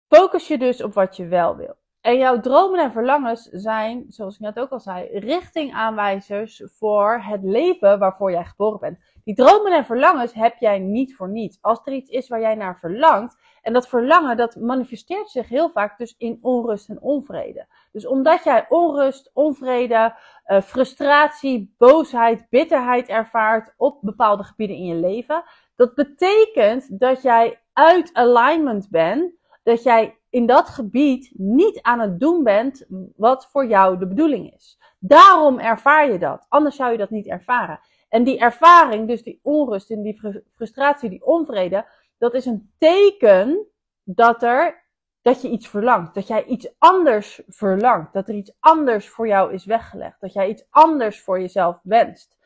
focus 0.10 0.48
je 0.48 0.58
dus 0.58 0.84
op 0.84 0.94
wat 0.94 1.16
je 1.16 1.28
wel 1.28 1.56
wil. 1.56 1.76
En 2.02 2.18
jouw 2.18 2.40
dromen 2.40 2.80
en 2.80 2.92
verlangens 2.92 3.42
zijn, 3.42 4.06
zoals 4.08 4.34
ik 4.34 4.40
net 4.40 4.60
ook 4.60 4.70
al 4.70 4.80
zei, 4.80 5.20
richtingaanwijzers 5.20 6.64
voor 6.66 7.22
het 7.24 7.44
leven 7.44 8.00
waarvoor 8.00 8.32
jij 8.32 8.46
geboren 8.46 8.80
bent. 8.80 9.00
Die 9.24 9.36
dromen 9.36 9.72
en 9.72 9.86
verlangens 9.86 10.34
heb 10.34 10.56
jij 10.60 10.80
niet 10.80 11.16
voor 11.16 11.30
niets. 11.30 11.58
Als 11.62 11.82
er 11.84 11.94
iets 11.94 12.10
is 12.10 12.28
waar 12.28 12.40
jij 12.40 12.56
naar 12.56 12.80
verlangt, 12.80 13.38
en 13.62 13.74
dat 13.74 13.88
verlangen, 13.88 14.38
dat 14.38 14.56
manifesteert 14.56 15.30
zich 15.30 15.50
heel 15.50 15.70
vaak 15.70 15.98
dus 15.98 16.16
in 16.18 16.38
onrust 16.42 16.90
en 16.90 17.02
onvrede. 17.02 17.68
Dus 17.92 18.08
omdat 18.08 18.44
jij 18.44 18.66
onrust, 18.70 19.32
onvrede, 19.34 20.16
uh, 20.48 20.62
frustratie, 20.62 21.76
boosheid, 21.78 22.46
bitterheid 22.50 23.08
ervaart 23.08 23.74
op 23.78 23.98
bepaalde 24.02 24.44
gebieden 24.44 24.76
in 24.76 24.86
je 24.86 24.96
leven, 24.96 25.44
dat 25.76 25.96
betekent 25.96 27.00
dat 27.00 27.22
jij 27.22 27.60
uit 27.74 28.14
alignment 28.14 28.90
bent, 28.90 29.38
dat 29.70 29.84
jij 29.84 30.18
in 30.30 30.46
dat 30.46 30.70
gebied 30.70 31.32
niet 31.34 31.82
aan 31.82 32.00
het 32.00 32.20
doen 32.20 32.44
bent 32.44 32.86
wat 33.16 33.48
voor 33.52 33.66
jou 33.66 33.98
de 33.98 34.08
bedoeling 34.08 34.54
is. 34.54 34.80
Daarom 35.00 35.60
ervaar 35.60 36.12
je 36.12 36.20
dat. 36.20 36.46
Anders 36.50 36.76
zou 36.76 36.92
je 36.92 36.98
dat 36.98 37.10
niet 37.10 37.28
ervaren. 37.28 37.80
En 38.10 38.24
die 38.24 38.40
ervaring, 38.40 39.08
dus 39.08 39.24
die 39.24 39.40
onrust 39.44 39.92
en 39.92 40.02
die 40.02 40.44
frustratie, 40.56 41.10
die 41.10 41.26
onvrede, 41.26 41.86
dat 42.18 42.34
is 42.34 42.46
een 42.46 42.72
teken 42.78 43.68
dat 44.04 44.44
er, 44.44 44.88
dat 45.22 45.42
je 45.42 45.50
iets 45.50 45.68
verlangt. 45.68 46.14
Dat 46.14 46.28
jij 46.28 46.46
iets 46.46 46.74
anders 46.78 47.42
verlangt. 47.48 48.14
Dat 48.14 48.30
er 48.30 48.36
iets 48.36 48.56
anders 48.60 49.10
voor 49.10 49.28
jou 49.28 49.54
is 49.54 49.66
weggelegd. 49.66 50.22
Dat 50.22 50.34
jij 50.34 50.50
iets 50.50 50.66
anders 50.70 51.22
voor 51.22 51.40
jezelf 51.40 51.80
wenst. 51.84 52.38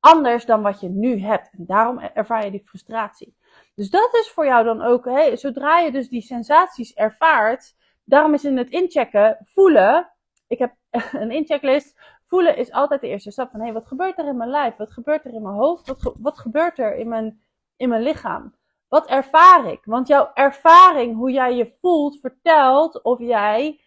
Anders 0.00 0.46
dan 0.46 0.62
wat 0.62 0.80
je 0.80 0.88
nu 0.88 1.20
hebt. 1.20 1.50
En 1.52 1.66
daarom 1.66 1.98
ervaar 1.98 2.44
je 2.44 2.50
die 2.50 2.64
frustratie. 2.64 3.36
Dus 3.80 3.90
dat 3.90 4.14
is 4.14 4.30
voor 4.30 4.44
jou 4.44 4.64
dan 4.64 4.82
ook, 4.82 5.10
zodra 5.34 5.78
je 5.78 5.92
dus 5.92 6.08
die 6.08 6.22
sensaties 6.22 6.94
ervaart, 6.94 7.74
daarom 8.04 8.34
is 8.34 8.44
in 8.44 8.56
het 8.56 8.70
inchecken 8.70 9.38
voelen, 9.44 10.12
ik 10.46 10.58
heb 10.58 10.74
een 11.22 11.30
inchecklist, 11.30 12.00
voelen 12.26 12.56
is 12.56 12.72
altijd 12.72 13.00
de 13.00 13.06
eerste 13.08 13.30
stap 13.30 13.50
van, 13.50 13.60
hé, 13.60 13.64
hey, 13.64 13.74
wat 13.74 13.86
gebeurt 13.86 14.18
er 14.18 14.26
in 14.26 14.36
mijn 14.36 14.50
lijf? 14.50 14.76
Wat 14.76 14.92
gebeurt 14.92 15.24
er 15.24 15.32
in 15.32 15.42
mijn 15.42 15.54
hoofd? 15.54 15.86
Wat, 15.86 16.14
wat 16.18 16.38
gebeurt 16.38 16.78
er 16.78 16.96
in 16.96 17.08
mijn, 17.08 17.42
in 17.76 17.88
mijn 17.88 18.02
lichaam? 18.02 18.54
Wat 18.88 19.06
ervaar 19.06 19.66
ik? 19.66 19.84
Want 19.84 20.08
jouw 20.08 20.30
ervaring, 20.34 21.16
hoe 21.16 21.30
jij 21.30 21.56
je 21.56 21.76
voelt, 21.80 22.20
vertelt 22.20 23.02
of 23.02 23.18
jij 23.18 23.80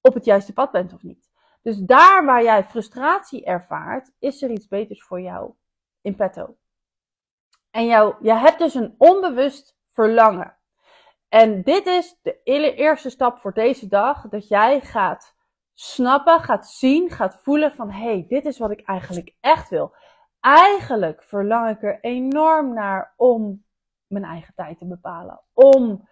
op 0.00 0.14
het 0.14 0.24
juiste 0.24 0.52
pad 0.52 0.70
bent 0.70 0.92
of 0.92 1.02
niet. 1.02 1.30
Dus 1.62 1.78
daar 1.78 2.24
waar 2.24 2.42
jij 2.42 2.64
frustratie 2.64 3.44
ervaart, 3.44 4.12
is 4.18 4.42
er 4.42 4.50
iets 4.50 4.68
beters 4.68 5.02
voor 5.02 5.20
jou 5.20 5.52
in 6.00 6.16
petto. 6.16 6.56
En 7.72 7.86
jou, 7.86 8.14
je 8.20 8.34
hebt 8.34 8.58
dus 8.58 8.74
een 8.74 8.94
onbewust 8.98 9.76
verlangen. 9.92 10.56
En 11.28 11.62
dit 11.62 11.86
is 11.86 12.18
de 12.22 12.42
eerste 12.74 13.10
stap 13.10 13.38
voor 13.38 13.52
deze 13.52 13.88
dag. 13.88 14.28
Dat 14.28 14.48
jij 14.48 14.80
gaat 14.80 15.34
snappen, 15.74 16.40
gaat 16.40 16.68
zien, 16.68 17.10
gaat 17.10 17.40
voelen 17.42 17.72
van 17.72 17.90
hé, 17.90 18.04
hey, 18.04 18.24
dit 18.28 18.44
is 18.44 18.58
wat 18.58 18.70
ik 18.70 18.80
eigenlijk 18.80 19.34
echt 19.40 19.68
wil. 19.68 19.94
Eigenlijk 20.40 21.22
verlang 21.22 21.70
ik 21.70 21.82
er 21.82 22.00
enorm 22.00 22.74
naar 22.74 23.14
om 23.16 23.64
mijn 24.06 24.24
eigen 24.24 24.54
tijd 24.54 24.78
te 24.78 24.86
bepalen. 24.86 25.40
Om 25.52 26.08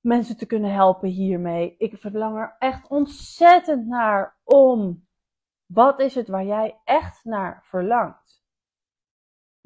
mensen 0.00 0.36
te 0.36 0.46
kunnen 0.46 0.72
helpen 0.72 1.08
hiermee. 1.08 1.74
Ik 1.78 1.96
verlang 1.96 2.36
er 2.36 2.56
echt 2.58 2.88
ontzettend 2.88 3.86
naar 3.86 4.36
om. 4.44 5.06
Wat 5.66 6.00
is 6.00 6.14
het 6.14 6.28
waar 6.28 6.44
jij 6.44 6.80
echt 6.84 7.24
naar 7.24 7.64
verlangt? 7.64 8.33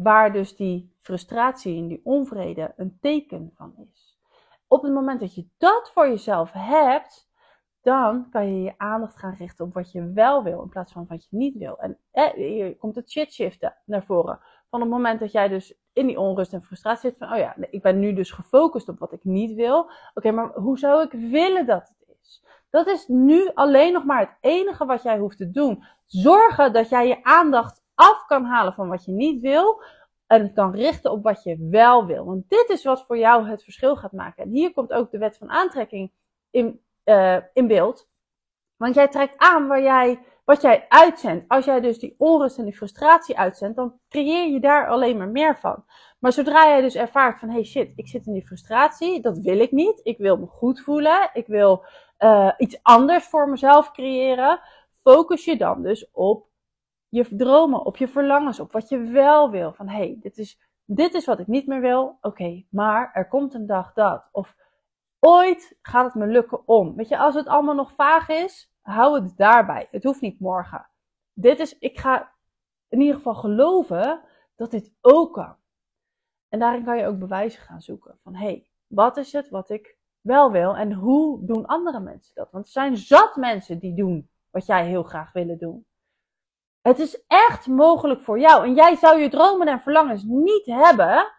Waar 0.03 0.33
dus 0.33 0.57
die 0.57 0.97
frustratie 1.01 1.77
en 1.79 1.89
die 1.89 2.01
onvrede 2.05 2.73
een 2.77 2.99
teken 3.01 3.51
van 3.55 3.75
is. 3.91 4.19
Op 4.67 4.83
het 4.83 4.93
moment 4.93 5.21
dat 5.21 5.35
je 5.35 5.49
dat 5.57 5.91
voor 5.95 6.09
jezelf 6.09 6.53
hebt, 6.53 7.31
dan 7.81 8.31
kan 8.31 8.47
je 8.47 8.63
je 8.63 8.75
aandacht 8.77 9.19
gaan 9.19 9.35
richten 9.39 9.65
op 9.65 9.75
wat 9.75 9.93
je 9.93 10.13
wel 10.13 10.43
wil 10.43 10.63
in 10.63 10.69
plaats 10.69 10.93
van 10.93 11.07
wat 11.09 11.23
je 11.23 11.37
niet 11.37 11.57
wil. 11.57 11.79
En 11.79 11.99
hier 12.35 12.77
komt 12.77 12.95
het 12.97 13.11
shit 13.11 13.33
shiften 13.33 13.77
naar 13.85 14.05
voren. 14.05 14.41
Van 14.71 14.81
het 14.81 14.91
moment 14.91 15.21
dat 15.21 15.33
jij 15.33 15.49
dus 15.49 15.75
in 15.93 16.07
die 16.07 16.19
onrust 16.19 16.53
en 16.53 16.63
frustratie 16.63 17.11
zit 17.11 17.19
van, 17.19 17.33
oh 17.33 17.39
ja, 17.39 17.57
ik 17.71 17.83
ben 17.83 17.99
nu 17.99 18.13
dus 18.13 18.31
gefocust 18.31 18.89
op 18.89 18.99
wat 18.99 19.13
ik 19.13 19.25
niet 19.25 19.55
wil. 19.55 19.91
Oké, 20.15 20.31
maar 20.31 20.53
hoe 20.53 20.79
zou 20.79 21.03
ik 21.03 21.13
willen 21.13 21.67
dat 21.67 21.95
het 21.99 22.17
is? 22.21 22.45
Dat 22.71 22.87
is 22.87 23.07
nu 23.07 23.51
alleen 23.55 23.93
nog 23.93 24.05
maar 24.05 24.21
het 24.21 24.37
enige 24.41 24.85
wat 24.85 25.03
jij 25.03 25.19
hoeft 25.19 25.37
te 25.37 25.51
doen. 25.51 25.85
Zorgen 26.07 26.73
dat 26.73 26.89
jij 26.89 27.09
je 27.09 27.25
aandacht 27.25 27.87
af 27.99 28.27
kan 28.27 28.45
halen 28.45 28.73
van 28.73 28.89
wat 28.89 29.05
je 29.05 29.13
niet 29.13 29.41
wil, 29.41 29.83
en 30.29 30.53
kan 30.55 30.75
richten 30.75 31.11
op 31.11 31.23
wat 31.23 31.43
je 31.43 31.69
wel 31.71 32.07
wil. 32.07 32.25
Want 32.25 32.49
dit 32.49 32.69
is 32.69 32.85
wat 32.85 33.05
voor 33.07 33.19
jou 33.19 33.49
het 33.49 33.65
verschil 33.65 33.97
gaat 33.97 34.13
maken. 34.13 34.45
En 34.45 34.51
hier 34.51 34.73
komt 34.73 34.93
ook 34.93 35.11
de 35.11 35.19
wet 35.19 35.37
van 35.37 35.51
aantrekking 35.51 36.13
in, 36.51 36.81
uh, 37.05 37.37
in 37.53 37.67
beeld. 37.67 38.09
Want 38.77 38.95
jij 38.95 39.09
trekt 39.09 39.39
aan 39.39 39.67
waar 39.67 39.83
jij, 39.83 40.19
wat 40.45 40.63
jij 40.63 40.87
uitzendt. 40.89 41.45
Als 41.49 41.65
jij 41.65 41.81
dus 41.81 41.99
die 41.99 42.15
onrust 42.19 42.59
en 42.59 42.65
die 42.65 42.77
frustratie 42.77 43.39
uitzendt, 43.39 43.77
dan 43.77 44.01
creëer 44.09 44.53
je 44.53 44.61
daar 44.61 44.89
alleen 44.89 45.17
maar 45.17 45.29
meer 45.29 45.59
van. 45.59 45.85
Maar 46.19 46.33
zodra 46.33 46.67
jij 46.67 46.81
dus 46.81 46.95
ervaart 46.95 47.39
van, 47.39 47.51
hey 47.51 47.65
shit, 47.65 47.93
ik 47.97 48.09
zit 48.09 48.27
in 48.27 48.33
die 48.33 48.47
frustratie, 48.47 49.21
dat 49.21 49.39
wil 49.39 49.59
ik 49.61 49.71
niet. 49.71 50.01
Ik 50.03 50.19
wil 50.19 50.37
me 50.37 50.47
goed 50.47 50.81
voelen. 50.81 51.31
Ik 51.33 51.47
wil 51.47 51.85
uh, 52.19 52.51
iets 52.57 52.79
anders 52.83 53.27
voor 53.27 53.49
mezelf 53.49 53.91
creëren. 53.93 54.61
Focus 55.03 55.45
je 55.45 55.57
dan 55.57 55.83
dus 55.83 56.11
op 56.11 56.48
je 57.09 57.37
dromen, 57.37 57.85
op 57.85 57.97
je 57.97 58.09
verlangens, 58.09 58.61
op 58.61 58.73
wat 58.73 58.89
je 58.89 58.99
wel 58.99 59.51
wil. 59.51 59.73
Van 59.73 59.89
hé, 59.89 59.97
hey, 59.97 60.17
dit, 60.21 60.39
is, 60.39 60.61
dit 60.85 61.15
is 61.15 61.25
wat 61.25 61.39
ik 61.39 61.47
niet 61.47 61.67
meer 61.67 61.81
wil. 61.81 62.19
Oké, 62.21 62.65
maar 62.71 63.11
er 63.13 63.29
komt 63.29 63.55
een 63.55 63.67
dag 63.67 63.93
dat. 63.93 64.29
Of 64.33 64.57
ooit 65.19 65.79
gaat 65.83 66.05
het 66.05 66.15
me 66.15 66.27
lukken 66.27 66.69
om. 66.69 66.95
Weet 66.95 67.09
je, 67.09 67.19
als 67.19 67.35
het 67.35 67.47
allemaal 67.47 67.75
nog 67.75 67.93
vaag 67.93 68.29
is, 68.29 68.73
hou 68.81 69.23
het 69.23 69.37
daarbij. 69.37 69.89
Het 69.91 70.05
hoeft 70.05 70.21
niet 70.21 70.41
morgen. 70.41 70.89
Dit 71.33 71.59
is, 71.59 71.79
ik 71.79 71.99
ga 71.99 72.33
in 72.89 73.01
ieder 73.01 73.17
geval 73.17 73.35
geloven 73.35 74.21
dat 74.57 74.71
dit 74.71 74.93
ook 75.01 75.33
kan. 75.33 75.57
En 76.49 76.59
daarin 76.59 76.85
kan 76.85 76.97
je 76.97 77.07
ook 77.07 77.19
bewijzen 77.19 77.63
gaan 77.63 77.81
zoeken. 77.81 78.19
Van 78.23 78.35
hé, 78.35 78.45
hey, 78.45 78.69
wat 78.87 79.17
is 79.17 79.33
het 79.33 79.49
wat 79.49 79.71
ik 79.71 79.97
wel 80.21 80.51
wil 80.53 80.77
en 80.77 80.93
hoe 80.93 81.45
doen 81.47 81.67
andere 81.67 82.01
mensen 82.01 82.35
dat? 82.35 82.51
Want 82.51 82.65
er 82.65 82.71
zijn 82.71 82.97
zat 82.97 83.37
mensen 83.37 83.79
die 83.79 83.95
doen 83.95 84.31
wat 84.51 84.67
jij 84.67 84.87
heel 84.87 85.03
graag 85.03 85.33
willen 85.33 85.59
doen. 85.59 85.87
Het 86.89 86.99
is 86.99 87.25
echt 87.27 87.67
mogelijk 87.67 88.21
voor 88.21 88.41
jou. 88.41 88.65
En 88.65 88.75
jij 88.75 88.97
zou 88.97 89.19
je 89.19 89.29
dromen 89.29 89.67
en 89.67 89.81
verlangens 89.81 90.23
niet 90.27 90.67
hebben 90.67 91.33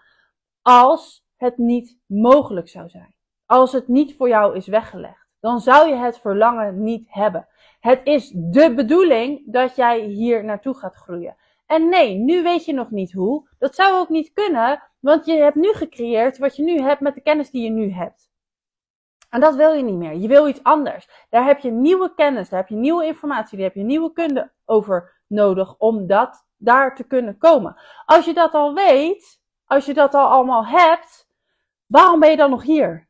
als 0.62 1.26
het 1.38 1.58
niet 1.58 2.00
mogelijk 2.06 2.70
zou 2.70 2.90
zijn. 2.90 3.14
Als 3.46 3.72
het 3.72 3.88
niet 3.88 4.16
voor 4.16 4.28
jou 4.28 4.56
is 4.56 4.68
weggelegd. 4.68 5.28
dan 5.40 5.60
zou 5.60 5.90
je 5.90 5.96
het 5.96 6.20
verlangen 6.20 6.84
niet 6.84 7.08
hebben. 7.10 7.48
Het 7.80 8.02
is 8.04 8.32
de 8.36 8.74
bedoeling 8.74 9.52
dat 9.52 9.76
jij 9.76 10.00
hier 10.00 10.44
naartoe 10.44 10.74
gaat 10.74 10.96
groeien. 10.96 11.36
En 11.66 11.90
nee, 11.90 12.16
nu 12.16 12.44
weet 12.44 12.66
je 12.66 12.74
nog 12.74 12.92
niet 12.92 13.14
hoe. 13.14 13.50
Dat 13.60 13.76
zou 13.76 14.00
ook 14.00 14.10
niet 14.10 14.34
kunnen, 14.34 14.84
want 15.00 15.26
je 15.26 15.34
hebt 15.34 15.56
nu 15.56 15.74
gecreëerd 15.74 16.38
wat 16.38 16.56
je 16.56 16.64
nu 16.64 16.82
hebt 16.82 17.02
met 17.02 17.16
de 17.16 17.22
kennis 17.22 17.52
die 17.52 17.64
je 17.64 17.70
nu 17.70 17.92
hebt. 17.92 18.32
En 19.30 19.40
dat 19.40 19.56
wil 19.56 19.72
je 19.72 19.84
niet 19.84 19.98
meer. 19.98 20.16
Je 20.16 20.28
wil 20.28 20.48
iets 20.48 20.64
anders. 20.64 21.10
Daar 21.30 21.46
heb 21.46 21.60
je 21.60 21.72
nieuwe 21.72 22.14
kennis, 22.16 22.50
daar 22.50 22.60
heb 22.60 22.70
je 22.70 22.76
nieuwe 22.76 23.06
informatie, 23.06 23.58
daar 23.58 23.68
heb 23.68 23.76
je 23.76 23.84
nieuwe 23.84 24.14
kunde 24.14 24.52
over 24.66 25.19
nodig 25.30 25.76
om 25.78 26.08
dat 26.08 26.48
daar 26.58 26.96
te 26.96 27.04
kunnen 27.04 27.38
komen. 27.38 27.76
Als 28.06 28.26
je 28.26 28.34
dat 28.34 28.54
al 28.54 28.74
weet, 28.74 29.42
als 29.66 29.86
je 29.86 29.94
dat 29.94 30.14
al 30.14 30.28
allemaal 30.28 30.66
hebt, 30.66 31.30
waarom 31.86 32.20
ben 32.20 32.30
je 32.30 32.38
dan 32.38 32.50
nog 32.50 32.64
hier? 32.64 33.10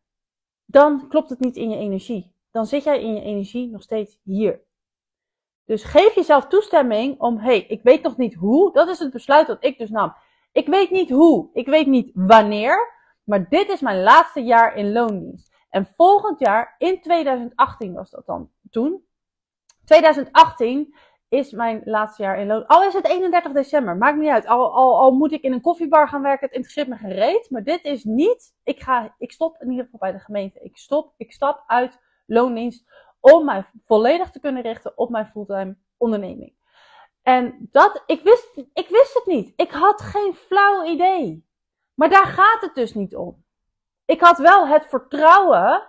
Dan 0.65 1.07
klopt 1.07 1.29
het 1.29 1.39
niet 1.39 1.55
in 1.55 1.69
je 1.69 1.77
energie. 1.77 2.33
Dan 2.51 2.65
zit 2.65 2.83
jij 2.83 3.01
in 3.01 3.13
je 3.13 3.21
energie 3.21 3.69
nog 3.69 3.81
steeds 3.81 4.19
hier. 4.23 4.67
Dus 5.65 5.83
geef 5.83 6.15
jezelf 6.15 6.47
toestemming 6.47 7.19
om, 7.19 7.37
hey, 7.37 7.59
ik 7.59 7.83
weet 7.83 8.01
nog 8.01 8.17
niet 8.17 8.35
hoe. 8.35 8.73
Dat 8.73 8.87
is 8.87 8.99
het 8.99 9.11
besluit 9.11 9.47
dat 9.47 9.63
ik 9.63 9.77
dus 9.77 9.89
nam. 9.89 10.13
Ik 10.51 10.67
weet 10.67 10.89
niet 10.89 11.09
hoe, 11.09 11.49
ik 11.53 11.67
weet 11.67 11.87
niet 11.87 12.11
wanneer, 12.13 12.93
maar 13.23 13.49
dit 13.49 13.69
is 13.69 13.81
mijn 13.81 14.03
laatste 14.03 14.43
jaar 14.43 14.75
in 14.75 14.91
loondienst. 14.91 15.55
En 15.69 15.93
volgend 15.95 16.39
jaar, 16.39 16.75
in 16.77 17.01
2018 17.01 17.93
was 17.93 18.09
dat 18.09 18.25
dan 18.25 18.51
toen. 18.69 19.03
2018 19.85 20.95
is 21.29 21.51
mijn 21.51 21.81
laatste 21.85 22.23
jaar 22.23 22.39
in 22.39 22.47
loon. 22.47 22.65
Al 22.67 22.83
is 22.83 22.93
het 22.93 23.07
31 23.07 23.51
december, 23.51 23.97
maakt 23.97 24.17
niet 24.17 24.29
uit. 24.29 24.45
Al, 24.45 24.73
al, 24.73 24.99
al 24.99 25.11
moet 25.11 25.31
ik 25.31 25.41
in 25.41 25.53
een 25.53 25.61
koffiebar 25.61 26.07
gaan 26.07 26.21
werken, 26.21 26.45
het 26.45 26.55
interesseert 26.55 26.87
me 26.87 26.95
gereed. 26.95 27.49
Maar 27.49 27.63
dit 27.63 27.83
is 27.83 28.03
niet, 28.03 28.55
ik, 28.63 28.79
ga, 28.79 29.15
ik 29.17 29.31
stop 29.31 29.61
in 29.61 29.69
ieder 29.69 29.83
geval 29.83 29.99
bij 29.99 30.11
de 30.11 30.19
gemeente. 30.19 30.59
Ik 30.59 30.77
stop, 30.77 31.13
ik 31.17 31.31
stap 31.31 31.63
uit 31.67 31.99
loondienst 32.25 32.91
om 33.19 33.45
mij 33.45 33.65
volledig 33.85 34.31
te 34.31 34.39
kunnen 34.39 34.61
richten 34.61 34.97
op 34.97 35.09
mijn 35.09 35.25
fulltime 35.25 35.77
onderneming. 35.97 36.53
En 37.21 37.67
dat, 37.71 38.03
ik 38.05 38.21
wist, 38.23 38.57
ik 38.73 38.87
wist 38.89 39.13
het 39.13 39.25
niet. 39.25 39.53
Ik 39.55 39.71
had 39.71 40.01
geen 40.01 40.33
flauw 40.33 40.83
idee. 40.83 41.47
Maar 41.93 42.09
daar 42.09 42.25
gaat 42.25 42.61
het 42.61 42.75
dus 42.75 42.93
niet 42.93 43.15
om. 43.15 43.43
Ik 44.05 44.21
had 44.21 44.37
wel 44.37 44.67
het 44.67 44.85
vertrouwen 44.85 45.87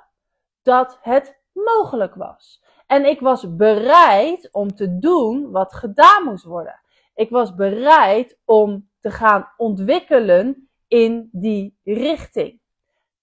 dat 0.62 0.98
het 1.02 1.40
mogelijk 1.52 2.14
was. 2.14 2.64
En 2.90 3.04
ik 3.04 3.20
was 3.20 3.56
bereid 3.56 4.48
om 4.52 4.74
te 4.74 4.98
doen 4.98 5.50
wat 5.50 5.74
gedaan 5.74 6.24
moest 6.24 6.44
worden. 6.44 6.80
Ik 7.14 7.30
was 7.30 7.54
bereid 7.54 8.38
om 8.44 8.90
te 9.00 9.10
gaan 9.10 9.52
ontwikkelen 9.56 10.68
in 10.88 11.28
die 11.32 11.78
richting. 11.84 12.60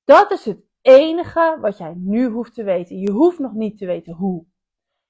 Dat 0.03 0.31
is 0.31 0.45
het 0.45 0.59
enige 0.81 1.57
wat 1.62 1.77
jij 1.77 1.93
nu 1.95 2.27
hoeft 2.27 2.53
te 2.53 2.63
weten. 2.63 3.00
Je 3.00 3.12
hoeft 3.12 3.39
nog 3.39 3.53
niet 3.53 3.77
te 3.77 3.86
weten 3.86 4.13
hoe. 4.13 4.45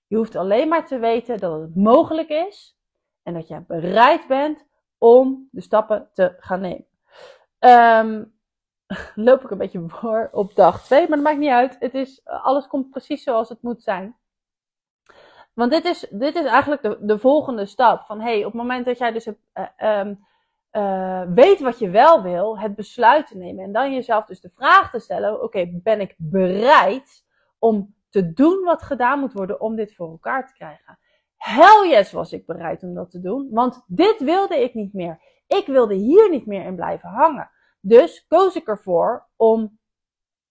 Je 0.08 0.16
hoeft 0.16 0.36
alleen 0.36 0.68
maar 0.68 0.88
te 0.88 1.00
weten 1.00 1.40
dat 1.40 1.62
het 1.62 1.76
mogelijk 1.76 2.30
is 2.30 2.78
en 3.24 3.34
dat 3.34 3.48
jij 3.48 3.64
bereid 3.68 4.28
bent 4.28 4.66
om 4.98 5.48
de 5.52 5.62
stappen 5.62 6.10
te 6.14 6.36
gaan 6.38 6.62
nemen. 6.62 6.88
Um, 7.60 8.34
loop 9.28 9.44
ik 9.44 9.52
een 9.52 9.58
beetje 9.58 9.84
voor 9.88 10.30
op 10.32 10.56
dag 10.56 10.84
2, 10.84 11.00
maar 11.00 11.18
dat 11.18 11.26
maakt 11.26 11.40
niet 11.40 11.50
uit. 11.50 11.76
Het 11.80 11.94
is, 11.94 12.22
alles 12.26 12.68
komt 12.68 12.90
precies 12.90 13.24
zoals 13.24 13.50
het 13.50 13.62
moet 13.62 13.84
zijn. 13.84 14.16
Want 15.58 15.72
dit 15.72 15.86
is, 15.86 16.08
dit 16.10 16.36
is 16.36 16.46
eigenlijk 16.46 16.82
de, 16.82 16.98
de 17.02 17.20
volgende 17.20 17.66
stap. 17.66 18.06
Van 18.06 18.22
hey, 18.22 18.38
op 18.38 18.52
het 18.52 18.62
moment 18.62 18.86
dat 18.86 18.98
jij 18.98 19.12
dus 19.12 19.28
uh, 19.28 20.00
um, 20.00 20.26
uh, 20.72 21.22
weet 21.34 21.60
wat 21.60 21.80
je 21.80 21.90
wel 21.90 22.22
wil, 22.22 22.60
het 22.60 22.76
besluit 22.76 23.28
te 23.28 23.38
nemen. 23.38 23.64
En 23.64 23.72
dan 23.72 23.94
jezelf 23.94 24.26
dus 24.26 24.42
de 24.42 24.52
vraag 24.56 24.92
te 24.92 25.00
stellen: 25.00 25.44
oké, 25.44 25.70
ben 25.84 26.02
ik 26.02 26.16
bereid 26.18 27.26
om 27.60 27.96
te 28.10 28.34
doen 28.34 28.64
wat 28.64 28.84
gedaan 28.84 29.20
moet 29.20 29.34
worden 29.34 29.62
om 29.62 29.76
dit 29.76 29.96
voor 29.96 30.10
elkaar 30.10 30.48
te 30.48 30.54
krijgen? 30.54 31.00
Hell 31.36 31.90
yes 31.90 32.12
was 32.12 32.34
ik 32.34 32.46
bereid 32.46 32.84
om 32.84 32.94
dat 32.94 33.12
te 33.12 33.22
doen, 33.22 33.48
want 33.52 33.84
dit 33.88 34.20
wilde 34.20 34.64
ik 34.64 34.74
niet 34.74 34.94
meer. 34.94 35.22
Ik 35.48 35.66
wilde 35.66 35.94
hier 35.94 36.30
niet 36.30 36.46
meer 36.46 36.65
in 36.65 36.76
blijven 36.76 37.10
hangen. 37.10 37.50
Dus 37.80 38.26
koos 38.28 38.56
ik 38.56 38.67
ervoor 38.67 39.28
om 39.36 39.80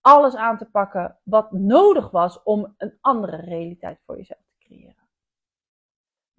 alles 0.00 0.36
aan 0.36 0.58
te 0.58 0.70
pakken 0.70 1.18
wat 1.22 1.52
nodig 1.52 2.10
was 2.10 2.42
om 2.42 2.74
een 2.76 2.98
andere 3.00 3.36
realiteit 3.36 4.00
voor 4.06 4.16
jezelf 4.16 4.45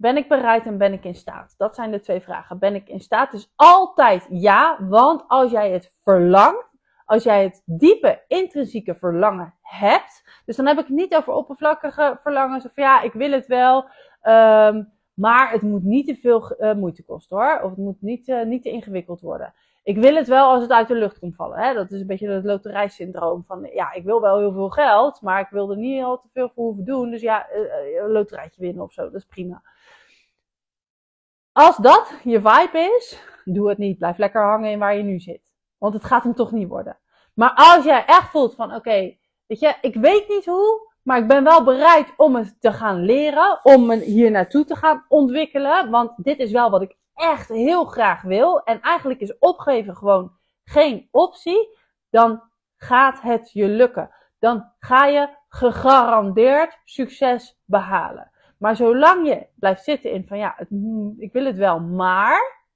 Ben 0.00 0.16
ik 0.16 0.28
bereid 0.28 0.66
en 0.66 0.78
ben 0.78 0.92
ik 0.92 1.04
in 1.04 1.14
staat? 1.14 1.54
Dat 1.56 1.74
zijn 1.74 1.90
de 1.90 2.00
twee 2.00 2.20
vragen. 2.20 2.58
Ben 2.58 2.74
ik 2.74 2.88
in 2.88 3.00
staat? 3.00 3.30
Dus 3.30 3.52
altijd 3.56 4.26
ja, 4.30 4.76
want 4.88 5.24
als 5.28 5.50
jij 5.50 5.70
het 5.70 5.92
verlangt, 6.02 6.68
als 7.04 7.22
jij 7.22 7.42
het 7.42 7.62
diepe, 7.64 8.24
intrinsieke 8.26 8.94
verlangen 8.94 9.54
hebt, 9.60 10.42
dus 10.44 10.56
dan 10.56 10.66
heb 10.66 10.78
ik 10.78 10.86
het 10.86 10.96
niet 10.96 11.14
over 11.14 11.32
oppervlakkige 11.32 12.18
verlangens 12.22 12.64
of 12.64 12.76
ja, 12.76 13.00
ik 13.02 13.12
wil 13.12 13.30
het 13.30 13.46
wel, 13.46 13.88
um, 14.22 14.92
maar 15.14 15.50
het 15.50 15.62
moet 15.62 15.84
niet 15.84 16.06
te 16.06 16.16
veel 16.16 16.56
uh, 16.58 16.74
moeite 16.74 17.04
kosten 17.04 17.36
hoor, 17.36 17.60
of 17.62 17.70
het 17.70 17.78
moet 17.78 18.02
niet, 18.02 18.28
uh, 18.28 18.44
niet 18.44 18.62
te 18.62 18.70
ingewikkeld 18.70 19.20
worden. 19.20 19.54
Ik 19.88 19.96
wil 19.96 20.14
het 20.14 20.28
wel 20.28 20.48
als 20.48 20.62
het 20.62 20.70
uit 20.70 20.88
de 20.88 20.94
lucht 20.94 21.18
komt 21.18 21.34
vallen. 21.34 21.58
Hè? 21.58 21.74
Dat 21.74 21.90
is 21.90 22.00
een 22.00 22.06
beetje 22.06 22.28
het 22.28 22.44
loterijsyndroom. 22.44 23.44
Van 23.46 23.68
ja, 23.72 23.92
ik 23.92 24.04
wil 24.04 24.20
wel 24.20 24.38
heel 24.38 24.52
veel 24.52 24.68
geld, 24.68 25.22
maar 25.22 25.40
ik 25.40 25.48
wil 25.50 25.70
er 25.70 25.76
niet 25.76 26.02
al 26.02 26.20
te 26.20 26.28
veel 26.32 26.50
voor 26.54 26.64
hoeven 26.64 26.84
doen. 26.84 27.10
Dus 27.10 27.20
ja, 27.20 27.46
uh, 27.54 28.02
een 28.02 28.10
loterijtje 28.10 28.60
winnen 28.60 28.84
of 28.84 28.92
zo, 28.92 29.02
dat 29.02 29.14
is 29.14 29.24
prima. 29.24 29.62
Als 31.52 31.76
dat 31.76 32.12
je 32.24 32.40
vibe 32.40 32.96
is, 32.98 33.22
doe 33.44 33.68
het 33.68 33.78
niet. 33.78 33.98
Blijf 33.98 34.18
lekker 34.18 34.42
hangen 34.42 34.70
in 34.70 34.78
waar 34.78 34.96
je 34.96 35.02
nu 35.02 35.20
zit. 35.20 35.52
Want 35.78 35.94
het 35.94 36.04
gaat 36.04 36.22
hem 36.22 36.34
toch 36.34 36.52
niet 36.52 36.68
worden. 36.68 36.98
Maar 37.34 37.52
als 37.54 37.84
jij 37.84 38.04
echt 38.06 38.30
voelt 38.30 38.54
van, 38.54 38.74
oké, 38.74 39.16
weet 39.46 39.60
je, 39.60 39.74
ik 39.80 39.94
weet 39.94 40.28
niet 40.28 40.46
hoe, 40.46 40.92
maar 41.02 41.18
ik 41.18 41.28
ben 41.28 41.44
wel 41.44 41.64
bereid 41.64 42.12
om 42.16 42.36
het 42.36 42.60
te 42.60 42.72
gaan 42.72 43.04
leren, 43.04 43.60
om 43.62 43.86
me 43.86 43.96
hier 43.96 44.30
naartoe 44.30 44.64
te 44.64 44.76
gaan 44.76 45.04
ontwikkelen. 45.08 45.90
Want 45.90 46.12
dit 46.16 46.38
is 46.38 46.50
wel 46.50 46.70
wat 46.70 46.82
ik 46.82 46.96
echt 47.18 47.48
heel 47.48 47.84
graag 47.84 48.22
wil. 48.22 48.62
En 48.62 48.80
eigenlijk 48.80 49.20
is 49.20 49.38
opgeven 49.38 49.96
gewoon 49.96 50.32
geen 50.64 51.08
optie. 51.10 51.78
Dan 52.10 52.42
gaat 52.76 53.20
het 53.20 53.52
je 53.52 53.68
lukken. 53.68 54.10
Dan 54.38 54.72
ga 54.78 55.06
je 55.06 55.28
gegarandeerd 55.48 56.80
succes 56.84 57.60
behalen. 57.64 58.30
Maar 58.58 58.76
zolang 58.76 59.28
je 59.28 59.46
blijft 59.54 59.84
zitten 59.84 60.10
in 60.10 60.26
van 60.26 60.38
ja, 60.38 60.54
het, 60.56 60.68
ik 61.18 61.32
wil 61.32 61.44
het 61.44 61.56
wel, 61.56 61.80
maar 61.80 62.66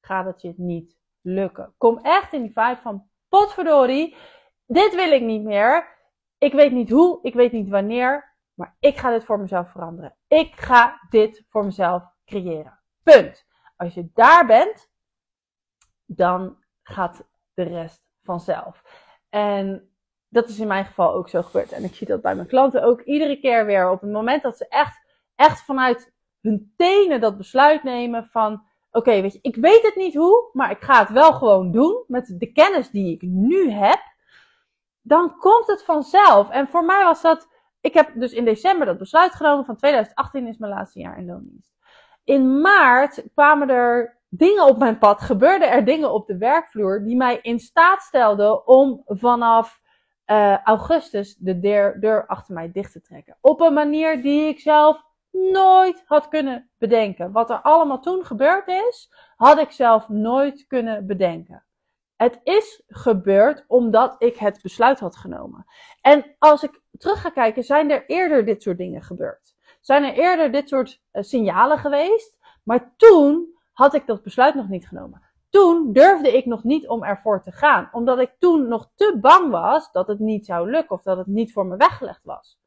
gaat 0.00 0.26
het 0.26 0.42
je 0.42 0.54
niet 0.56 0.96
lukken. 1.20 1.74
Kom 1.78 1.98
echt 1.98 2.32
in 2.32 2.42
die 2.42 2.52
vibe 2.52 2.78
van 2.82 3.08
potverdorie, 3.28 4.16
dit 4.66 4.94
wil 4.94 5.12
ik 5.12 5.22
niet 5.22 5.42
meer. 5.42 5.92
Ik 6.38 6.52
weet 6.52 6.72
niet 6.72 6.90
hoe, 6.90 7.18
ik 7.22 7.34
weet 7.34 7.52
niet 7.52 7.68
wanneer, 7.68 8.34
maar 8.54 8.76
ik 8.80 8.96
ga 8.96 9.10
dit 9.10 9.24
voor 9.24 9.40
mezelf 9.40 9.70
veranderen. 9.70 10.16
Ik 10.28 10.52
ga 10.56 11.00
dit 11.10 11.44
voor 11.48 11.64
mezelf 11.64 12.02
creëren. 12.24 12.80
Punt. 13.02 13.46
Als 13.76 13.94
je 13.94 14.10
daar 14.14 14.46
bent, 14.46 14.90
dan 16.06 16.56
gaat 16.82 17.28
de 17.54 17.62
rest 17.62 18.02
vanzelf. 18.22 18.82
En 19.28 19.94
dat 20.28 20.48
is 20.48 20.58
in 20.58 20.66
mijn 20.66 20.84
geval 20.84 21.12
ook 21.12 21.28
zo 21.28 21.42
gebeurd. 21.42 21.72
En 21.72 21.84
ik 21.84 21.94
zie 21.94 22.06
dat 22.06 22.22
bij 22.22 22.34
mijn 22.34 22.48
klanten 22.48 22.82
ook 22.82 23.00
iedere 23.00 23.40
keer 23.40 23.66
weer. 23.66 23.90
Op 23.90 24.00
het 24.00 24.10
moment 24.10 24.42
dat 24.42 24.56
ze 24.56 24.68
echt 24.68 25.04
echt 25.34 25.64
vanuit 25.64 26.12
hun 26.40 26.72
tenen 26.76 27.20
dat 27.20 27.36
besluit 27.36 27.82
nemen 27.82 28.26
van, 28.26 28.64
oké, 28.90 29.20
weet 29.20 29.32
je, 29.32 29.38
ik 29.42 29.56
weet 29.56 29.82
het 29.82 29.96
niet 29.96 30.14
hoe, 30.14 30.50
maar 30.52 30.70
ik 30.70 30.82
ga 30.82 30.98
het 30.98 31.10
wel 31.10 31.32
gewoon 31.32 31.72
doen 31.72 32.04
met 32.06 32.34
de 32.38 32.52
kennis 32.52 32.90
die 32.90 33.14
ik 33.14 33.22
nu 33.22 33.70
heb. 33.70 34.00
Dan 35.00 35.38
komt 35.38 35.66
het 35.66 35.84
vanzelf. 35.84 36.50
En 36.50 36.68
voor 36.68 36.84
mij 36.84 37.04
was 37.04 37.22
dat, 37.22 37.48
ik 37.80 37.94
heb 37.94 38.12
dus 38.14 38.32
in 38.32 38.44
december 38.44 38.86
dat 38.86 38.98
besluit 38.98 39.34
genomen 39.34 39.64
van 39.64 39.76
2018 39.76 40.46
is 40.46 40.58
mijn 40.58 40.72
laatste 40.72 41.00
jaar 41.00 41.18
in 41.18 41.26
loondienst. 41.26 41.73
In 42.24 42.60
maart 42.60 43.22
kwamen 43.34 43.68
er 43.68 44.18
dingen 44.28 44.64
op 44.66 44.78
mijn 44.78 44.98
pad, 44.98 45.20
gebeurden 45.20 45.70
er 45.70 45.84
dingen 45.84 46.12
op 46.12 46.26
de 46.26 46.38
werkvloer 46.38 47.04
die 47.04 47.16
mij 47.16 47.38
in 47.42 47.58
staat 47.58 48.02
stelden 48.02 48.66
om 48.66 49.02
vanaf 49.06 49.80
uh, 50.26 50.58
augustus 50.58 51.36
de 51.36 51.58
deur, 51.60 52.00
deur 52.00 52.26
achter 52.26 52.54
mij 52.54 52.72
dicht 52.72 52.92
te 52.92 53.00
trekken. 53.00 53.36
Op 53.40 53.60
een 53.60 53.72
manier 53.72 54.22
die 54.22 54.48
ik 54.48 54.60
zelf 54.60 55.02
nooit 55.30 56.02
had 56.06 56.28
kunnen 56.28 56.70
bedenken. 56.78 57.32
Wat 57.32 57.50
er 57.50 57.60
allemaal 57.60 58.00
toen 58.00 58.24
gebeurd 58.24 58.68
is, 58.68 59.12
had 59.36 59.58
ik 59.58 59.70
zelf 59.70 60.08
nooit 60.08 60.66
kunnen 60.66 61.06
bedenken. 61.06 61.64
Het 62.16 62.40
is 62.42 62.82
gebeurd 62.86 63.64
omdat 63.66 64.14
ik 64.18 64.36
het 64.36 64.62
besluit 64.62 65.00
had 65.00 65.16
genomen. 65.16 65.64
En 66.00 66.36
als 66.38 66.62
ik 66.62 66.80
terug 66.98 67.20
ga 67.20 67.30
kijken, 67.30 67.62
zijn 67.62 67.90
er 67.90 68.06
eerder 68.06 68.44
dit 68.44 68.62
soort 68.62 68.78
dingen 68.78 69.02
gebeurd. 69.02 69.53
Zijn 69.84 70.04
er 70.04 70.14
eerder 70.14 70.52
dit 70.52 70.68
soort 70.68 71.00
uh, 71.12 71.22
signalen 71.22 71.78
geweest. 71.78 72.38
Maar 72.62 72.94
toen 72.96 73.54
had 73.72 73.94
ik 73.94 74.06
dat 74.06 74.22
besluit 74.22 74.54
nog 74.54 74.68
niet 74.68 74.88
genomen. 74.88 75.22
Toen 75.50 75.92
durfde 75.92 76.36
ik 76.36 76.46
nog 76.46 76.64
niet 76.64 76.88
om 76.88 77.04
ervoor 77.04 77.42
te 77.42 77.52
gaan. 77.52 77.88
Omdat 77.92 78.18
ik 78.18 78.30
toen 78.38 78.68
nog 78.68 78.90
te 78.94 79.18
bang 79.20 79.50
was 79.50 79.92
dat 79.92 80.06
het 80.06 80.18
niet 80.18 80.46
zou 80.46 80.70
lukken 80.70 80.96
of 80.96 81.02
dat 81.02 81.16
het 81.16 81.26
niet 81.26 81.52
voor 81.52 81.66
me 81.66 81.76
weggelegd 81.76 82.24
was. 82.24 82.58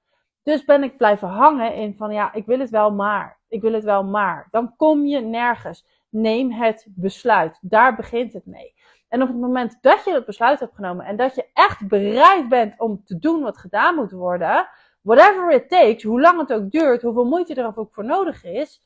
Dus 0.44 0.66
ben 0.66 0.84
ik 0.84 0.98
blijven 0.98 1.28
hangen 1.28 1.74
in 1.74 1.96
van 1.98 2.14
ja, 2.14 2.34
ik 2.34 2.46
wil 2.46 2.60
het 2.60 2.70
wel 2.70 2.92
maar. 2.92 3.40
Ik 3.48 3.62
wil 3.62 3.74
het 3.74 3.84
wel 3.84 4.04
maar. 4.04 4.48
Dan 4.52 4.76
kom 4.76 5.06
je 5.06 5.20
nergens. 5.20 5.86
Neem 6.10 6.52
het 6.52 6.88
besluit. 6.90 7.58
Daar 7.62 7.96
begint 7.96 8.34
het 8.34 8.46
mee. 8.46 8.74
En 9.08 9.22
op 9.22 9.28
het 9.28 9.38
moment 9.38 9.78
dat 9.82 10.04
je 10.06 10.14
het 10.14 10.26
besluit 10.26 10.60
hebt 10.60 10.76
genomen 10.76 11.06
en 11.06 11.16
dat 11.16 11.36
je 11.36 11.50
echt 11.54 11.88
bereid 11.88 12.50
bent 12.50 12.80
om 12.80 13.04
te 13.04 13.20
doen 13.20 13.42
wat 13.42 13.58
gedaan 13.58 13.96
moet 13.96 14.12
worden, 14.12 14.70
whatever 15.08 15.52
it 15.52 15.70
takes, 15.70 16.04
hoe 16.04 16.22
lang 16.22 16.40
het 16.40 16.54
ook 16.54 16.72
duurt, 16.72 17.02
hoeveel 17.02 17.26
moeite 17.26 17.54
er 17.54 17.78
ook 17.78 17.94
voor 17.94 18.06
nodig 18.06 18.44
is, 18.44 18.82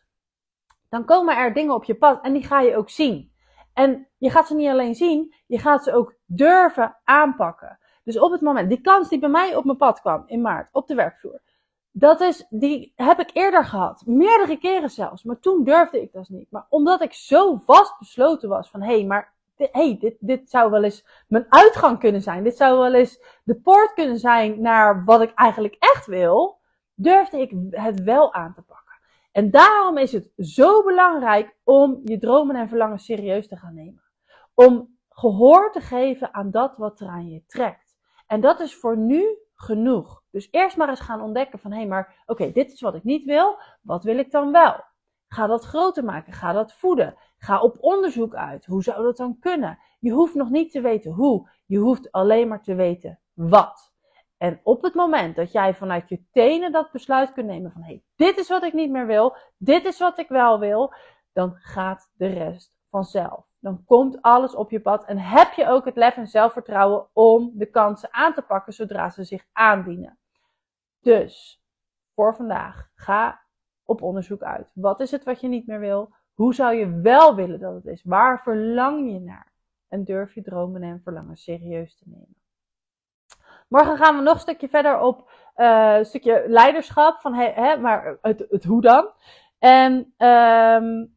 dan 0.89 1.05
komen 1.05 1.37
er 1.37 1.53
dingen 1.53 1.73
op 1.73 1.83
je 1.83 1.95
pad 1.95 2.23
en 2.23 2.33
die 2.33 2.43
ga 2.43 2.61
je 2.61 2.75
ook 2.75 2.89
zien. 2.89 3.31
En 3.73 4.07
je 4.17 4.29
gaat 4.29 4.47
ze 4.47 4.55
niet 4.55 4.69
alleen 4.69 4.95
zien, 4.95 5.33
je 5.47 5.59
gaat 5.59 5.83
ze 5.83 5.93
ook 5.93 6.15
durven 6.25 6.97
aanpakken. 7.03 7.79
Dus 8.03 8.19
op 8.19 8.31
het 8.31 8.41
moment, 8.41 8.69
die 8.69 8.81
kans 8.81 9.09
die 9.09 9.19
bij 9.19 9.29
mij 9.29 9.55
op 9.55 9.63
mijn 9.63 9.77
pad 9.77 10.01
kwam 10.01 10.23
in 10.25 10.41
maart 10.41 10.69
op 10.71 10.87
de 10.87 10.95
werkvloer, 10.95 11.41
dat 11.91 12.21
is, 12.21 12.45
die 12.49 12.93
heb 12.95 13.19
ik 13.19 13.29
eerder 13.33 13.65
gehad. 13.65 14.03
Meerdere 14.05 14.57
keren 14.57 14.89
zelfs. 14.89 15.23
Maar 15.23 15.39
toen 15.39 15.63
durfde 15.63 16.01
ik 16.01 16.11
dat 16.11 16.29
niet. 16.29 16.51
Maar 16.51 16.65
omdat 16.69 17.01
ik 17.01 17.13
zo 17.13 17.55
vast 17.65 17.99
besloten 17.99 18.49
was 18.49 18.69
van, 18.69 18.81
hé, 18.81 18.93
hey, 18.93 19.05
maar 19.05 19.33
hey, 19.71 19.97
dit, 19.99 20.15
dit 20.19 20.49
zou 20.49 20.71
wel 20.71 20.83
eens 20.83 21.05
mijn 21.27 21.45
uitgang 21.49 21.99
kunnen 21.99 22.21
zijn. 22.21 22.43
Dit 22.43 22.57
zou 22.57 22.79
wel 22.79 22.93
eens 22.93 23.39
de 23.43 23.55
poort 23.55 23.93
kunnen 23.93 24.19
zijn 24.19 24.61
naar 24.61 25.05
wat 25.05 25.21
ik 25.21 25.33
eigenlijk 25.33 25.75
echt 25.79 26.05
wil. 26.05 26.59
Durfde 26.93 27.39
ik 27.39 27.53
het 27.69 28.03
wel 28.03 28.33
aan 28.33 28.53
te 28.53 28.61
pakken. 28.61 28.81
En 29.31 29.51
daarom 29.51 29.97
is 29.97 30.11
het 30.11 30.31
zo 30.37 30.83
belangrijk 30.83 31.55
om 31.63 32.01
je 32.03 32.17
dromen 32.17 32.55
en 32.55 32.67
verlangen 32.67 32.99
serieus 32.99 33.47
te 33.47 33.55
gaan 33.55 33.73
nemen. 33.73 34.03
Om 34.53 34.97
gehoor 35.09 35.71
te 35.71 35.81
geven 35.81 36.33
aan 36.33 36.51
dat 36.51 36.77
wat 36.77 36.99
er 36.99 37.07
aan 37.07 37.29
je 37.29 37.43
trekt. 37.45 37.97
En 38.27 38.41
dat 38.41 38.59
is 38.59 38.75
voor 38.75 38.97
nu 38.97 39.37
genoeg. 39.55 40.23
Dus 40.31 40.47
eerst 40.51 40.77
maar 40.77 40.89
eens 40.89 40.99
gaan 40.99 41.21
ontdekken 41.21 41.59
van 41.59 41.71
hé, 41.71 41.77
hey, 41.77 41.87
maar 41.87 42.23
oké, 42.25 42.51
dit 42.51 42.71
is 42.71 42.81
wat 42.81 42.95
ik 42.95 43.03
niet 43.03 43.25
wil. 43.25 43.57
Wat 43.81 44.03
wil 44.03 44.17
ik 44.17 44.31
dan 44.31 44.51
wel? 44.51 44.83
Ga 45.27 45.47
dat 45.47 45.63
groter 45.63 46.03
maken. 46.03 46.33
Ga 46.33 46.53
dat 46.53 46.73
voeden. 46.73 47.15
Ga 47.43 47.61
op 47.61 47.77
onderzoek 47.79 48.35
uit. 48.35 48.65
Hoe 48.65 48.83
zou 48.83 49.03
dat 49.03 49.17
dan 49.17 49.39
kunnen? 49.39 49.79
Je 49.99 50.11
hoeft 50.11 50.33
nog 50.35 50.49
niet 50.49 50.71
te 50.71 50.81
weten 50.81 51.11
hoe. 51.11 51.49
Je 51.65 51.77
hoeft 51.77 52.11
alleen 52.11 52.47
maar 52.47 52.63
te 52.63 52.75
weten 52.75 53.19
wat. 53.33 53.93
En 54.37 54.59
op 54.63 54.81
het 54.81 54.93
moment 54.93 55.35
dat 55.35 55.51
jij 55.51 55.75
vanuit 55.75 56.09
je 56.09 56.23
tenen 56.31 56.71
dat 56.71 56.91
besluit 56.91 57.31
kunt 57.33 57.47
nemen 57.47 57.71
van 57.71 57.81
hé, 57.81 57.87
hey, 57.87 58.03
dit 58.15 58.37
is 58.37 58.49
wat 58.49 58.63
ik 58.63 58.73
niet 58.73 58.91
meer 58.91 59.05
wil, 59.05 59.35
dit 59.57 59.85
is 59.85 59.99
wat 59.99 60.17
ik 60.17 60.27
wel 60.27 60.59
wil, 60.59 60.93
dan 61.33 61.55
gaat 61.55 62.11
de 62.13 62.27
rest 62.27 62.77
vanzelf. 62.89 63.45
Dan 63.59 63.83
komt 63.85 64.21
alles 64.21 64.55
op 64.55 64.71
je 64.71 64.81
pad 64.81 65.05
en 65.05 65.17
heb 65.17 65.53
je 65.53 65.67
ook 65.67 65.85
het 65.85 65.95
lef 65.95 66.17
en 66.17 66.27
zelfvertrouwen 66.27 67.07
om 67.13 67.51
de 67.53 67.69
kansen 67.69 68.13
aan 68.13 68.33
te 68.33 68.41
pakken 68.41 68.73
zodra 68.73 69.09
ze 69.09 69.23
zich 69.23 69.45
aandienen. 69.51 70.19
Dus 70.99 71.63
voor 72.15 72.35
vandaag, 72.35 72.89
ga 72.93 73.41
op 73.83 74.01
onderzoek 74.01 74.41
uit. 74.41 74.71
Wat 74.73 74.99
is 74.99 75.11
het 75.11 75.23
wat 75.23 75.41
je 75.41 75.47
niet 75.47 75.67
meer 75.67 75.79
wil? 75.79 76.13
Hoe 76.41 76.53
zou 76.53 76.75
je 76.75 76.99
wel 77.01 77.35
willen 77.35 77.59
dat 77.59 77.73
het 77.73 77.85
is? 77.85 78.03
Waar 78.03 78.41
verlang 78.41 79.11
je 79.11 79.19
naar? 79.19 79.51
En 79.87 80.03
durf 80.03 80.33
je 80.33 80.41
dromen 80.41 80.83
en 80.83 81.01
verlangen 81.03 81.37
serieus 81.37 81.97
te 81.97 82.03
nemen. 82.05 82.35
Morgen 83.67 83.97
gaan 83.97 84.15
we 84.15 84.21
nog 84.21 84.33
een 84.33 84.39
stukje 84.39 84.69
verder 84.69 84.99
op 84.99 85.31
uh, 85.55 85.95
een 85.97 86.05
stukje 86.05 86.43
leiderschap. 86.47 87.19
Van, 87.19 87.33
hè, 87.33 87.77
maar 87.77 88.17
het, 88.21 88.45
het 88.49 88.63
hoe 88.63 88.81
dan? 88.81 89.09
En 89.59 90.13
um, 90.17 91.15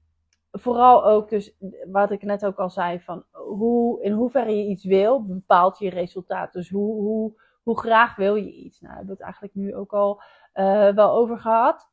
vooral 0.50 1.04
ook 1.04 1.28
dus, 1.28 1.56
wat 1.90 2.10
ik 2.10 2.22
net 2.22 2.46
ook 2.46 2.58
al 2.58 2.70
zei, 2.70 3.00
van 3.00 3.24
hoe, 3.30 4.02
in 4.02 4.12
hoeverre 4.12 4.56
je 4.56 4.66
iets 4.66 4.84
wil, 4.84 5.26
bepaalt 5.26 5.78
je 5.78 5.90
resultaat. 5.90 6.52
Dus 6.52 6.70
hoe, 6.70 6.94
hoe, 6.94 7.40
hoe 7.62 7.78
graag 7.78 8.16
wil 8.16 8.34
je 8.34 8.52
iets? 8.52 8.80
Nou, 8.80 8.94
daar 8.94 8.96
hebben 8.96 9.16
we 9.16 9.24
het 9.24 9.32
eigenlijk 9.32 9.54
nu 9.54 9.74
ook 9.74 9.92
al 9.92 10.22
uh, 10.54 10.88
wel 10.88 11.10
over 11.10 11.38
gehad. 11.38 11.92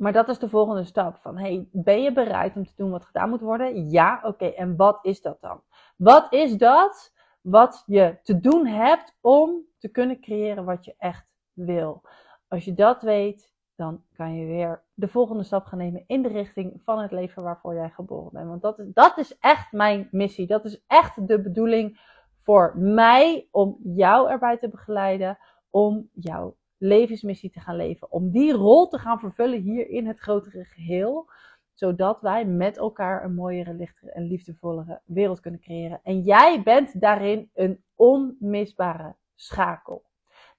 Maar 0.00 0.12
dat 0.12 0.28
is 0.28 0.38
de 0.38 0.48
volgende 0.48 0.84
stap. 0.84 1.16
Van, 1.16 1.38
hey, 1.38 1.68
ben 1.72 2.02
je 2.02 2.12
bereid 2.12 2.56
om 2.56 2.66
te 2.66 2.72
doen 2.76 2.90
wat 2.90 3.04
gedaan 3.04 3.28
moet 3.28 3.40
worden? 3.40 3.90
Ja, 3.90 4.20
oké. 4.22 4.44
En 4.44 4.76
wat 4.76 4.98
is 5.02 5.22
dat 5.22 5.40
dan? 5.40 5.62
Wat 5.96 6.32
is 6.32 6.56
dat 6.56 7.12
wat 7.40 7.82
je 7.86 8.18
te 8.22 8.40
doen 8.40 8.66
hebt 8.66 9.16
om 9.20 9.64
te 9.78 9.88
kunnen 9.88 10.20
creëren 10.20 10.64
wat 10.64 10.84
je 10.84 10.94
echt 10.98 11.26
wil? 11.52 12.02
Als 12.48 12.64
je 12.64 12.74
dat 12.74 13.02
weet, 13.02 13.54
dan 13.76 14.02
kan 14.12 14.34
je 14.34 14.46
weer 14.46 14.84
de 14.94 15.08
volgende 15.08 15.42
stap 15.42 15.64
gaan 15.64 15.78
nemen 15.78 16.04
in 16.06 16.22
de 16.22 16.28
richting 16.28 16.80
van 16.84 16.98
het 16.98 17.10
leven 17.12 17.42
waarvoor 17.42 17.74
jij 17.74 17.90
geboren 17.90 18.32
bent. 18.32 18.48
Want 18.48 18.62
dat 18.62 18.78
is, 18.78 18.86
dat 18.92 19.18
is 19.18 19.38
echt 19.38 19.72
mijn 19.72 20.08
missie. 20.10 20.46
Dat 20.46 20.64
is 20.64 20.84
echt 20.86 21.28
de 21.28 21.42
bedoeling 21.42 22.00
voor 22.42 22.72
mij 22.76 23.48
om 23.50 23.76
jou 23.82 24.30
erbij 24.30 24.58
te 24.58 24.68
begeleiden, 24.68 25.38
om 25.70 26.08
jouw 26.12 26.56
levensmissie 26.80 27.50
te 27.50 27.60
gaan 27.60 27.76
leven. 27.76 28.12
Om 28.12 28.30
die 28.30 28.52
rol 28.52 28.88
te 28.88 28.98
gaan 28.98 29.18
vervullen 29.18 29.60
hier 29.60 29.88
in 29.88 30.06
het 30.06 30.18
grotere 30.18 30.64
geheel. 30.64 31.30
Zodat 31.74 32.20
wij 32.20 32.44
met 32.44 32.76
elkaar 32.76 33.24
een 33.24 33.34
mooiere, 33.34 33.74
lichtere 33.74 34.12
en 34.12 34.26
liefdevollere 34.26 35.00
wereld 35.04 35.40
kunnen 35.40 35.60
creëren. 35.60 36.00
En 36.02 36.20
jij 36.20 36.62
bent 36.62 37.00
daarin 37.00 37.50
een 37.54 37.84
onmisbare 37.94 39.16
schakel. 39.34 40.04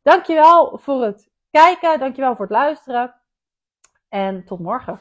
Dankjewel 0.01 0.77
voor 0.77 1.03
het 1.03 1.31
kijken. 1.49 1.99
Dankjewel 1.99 2.35
voor 2.35 2.45
het 2.45 2.55
luisteren. 2.55 3.15
En 4.09 4.45
tot 4.45 4.59
morgen. 4.59 4.99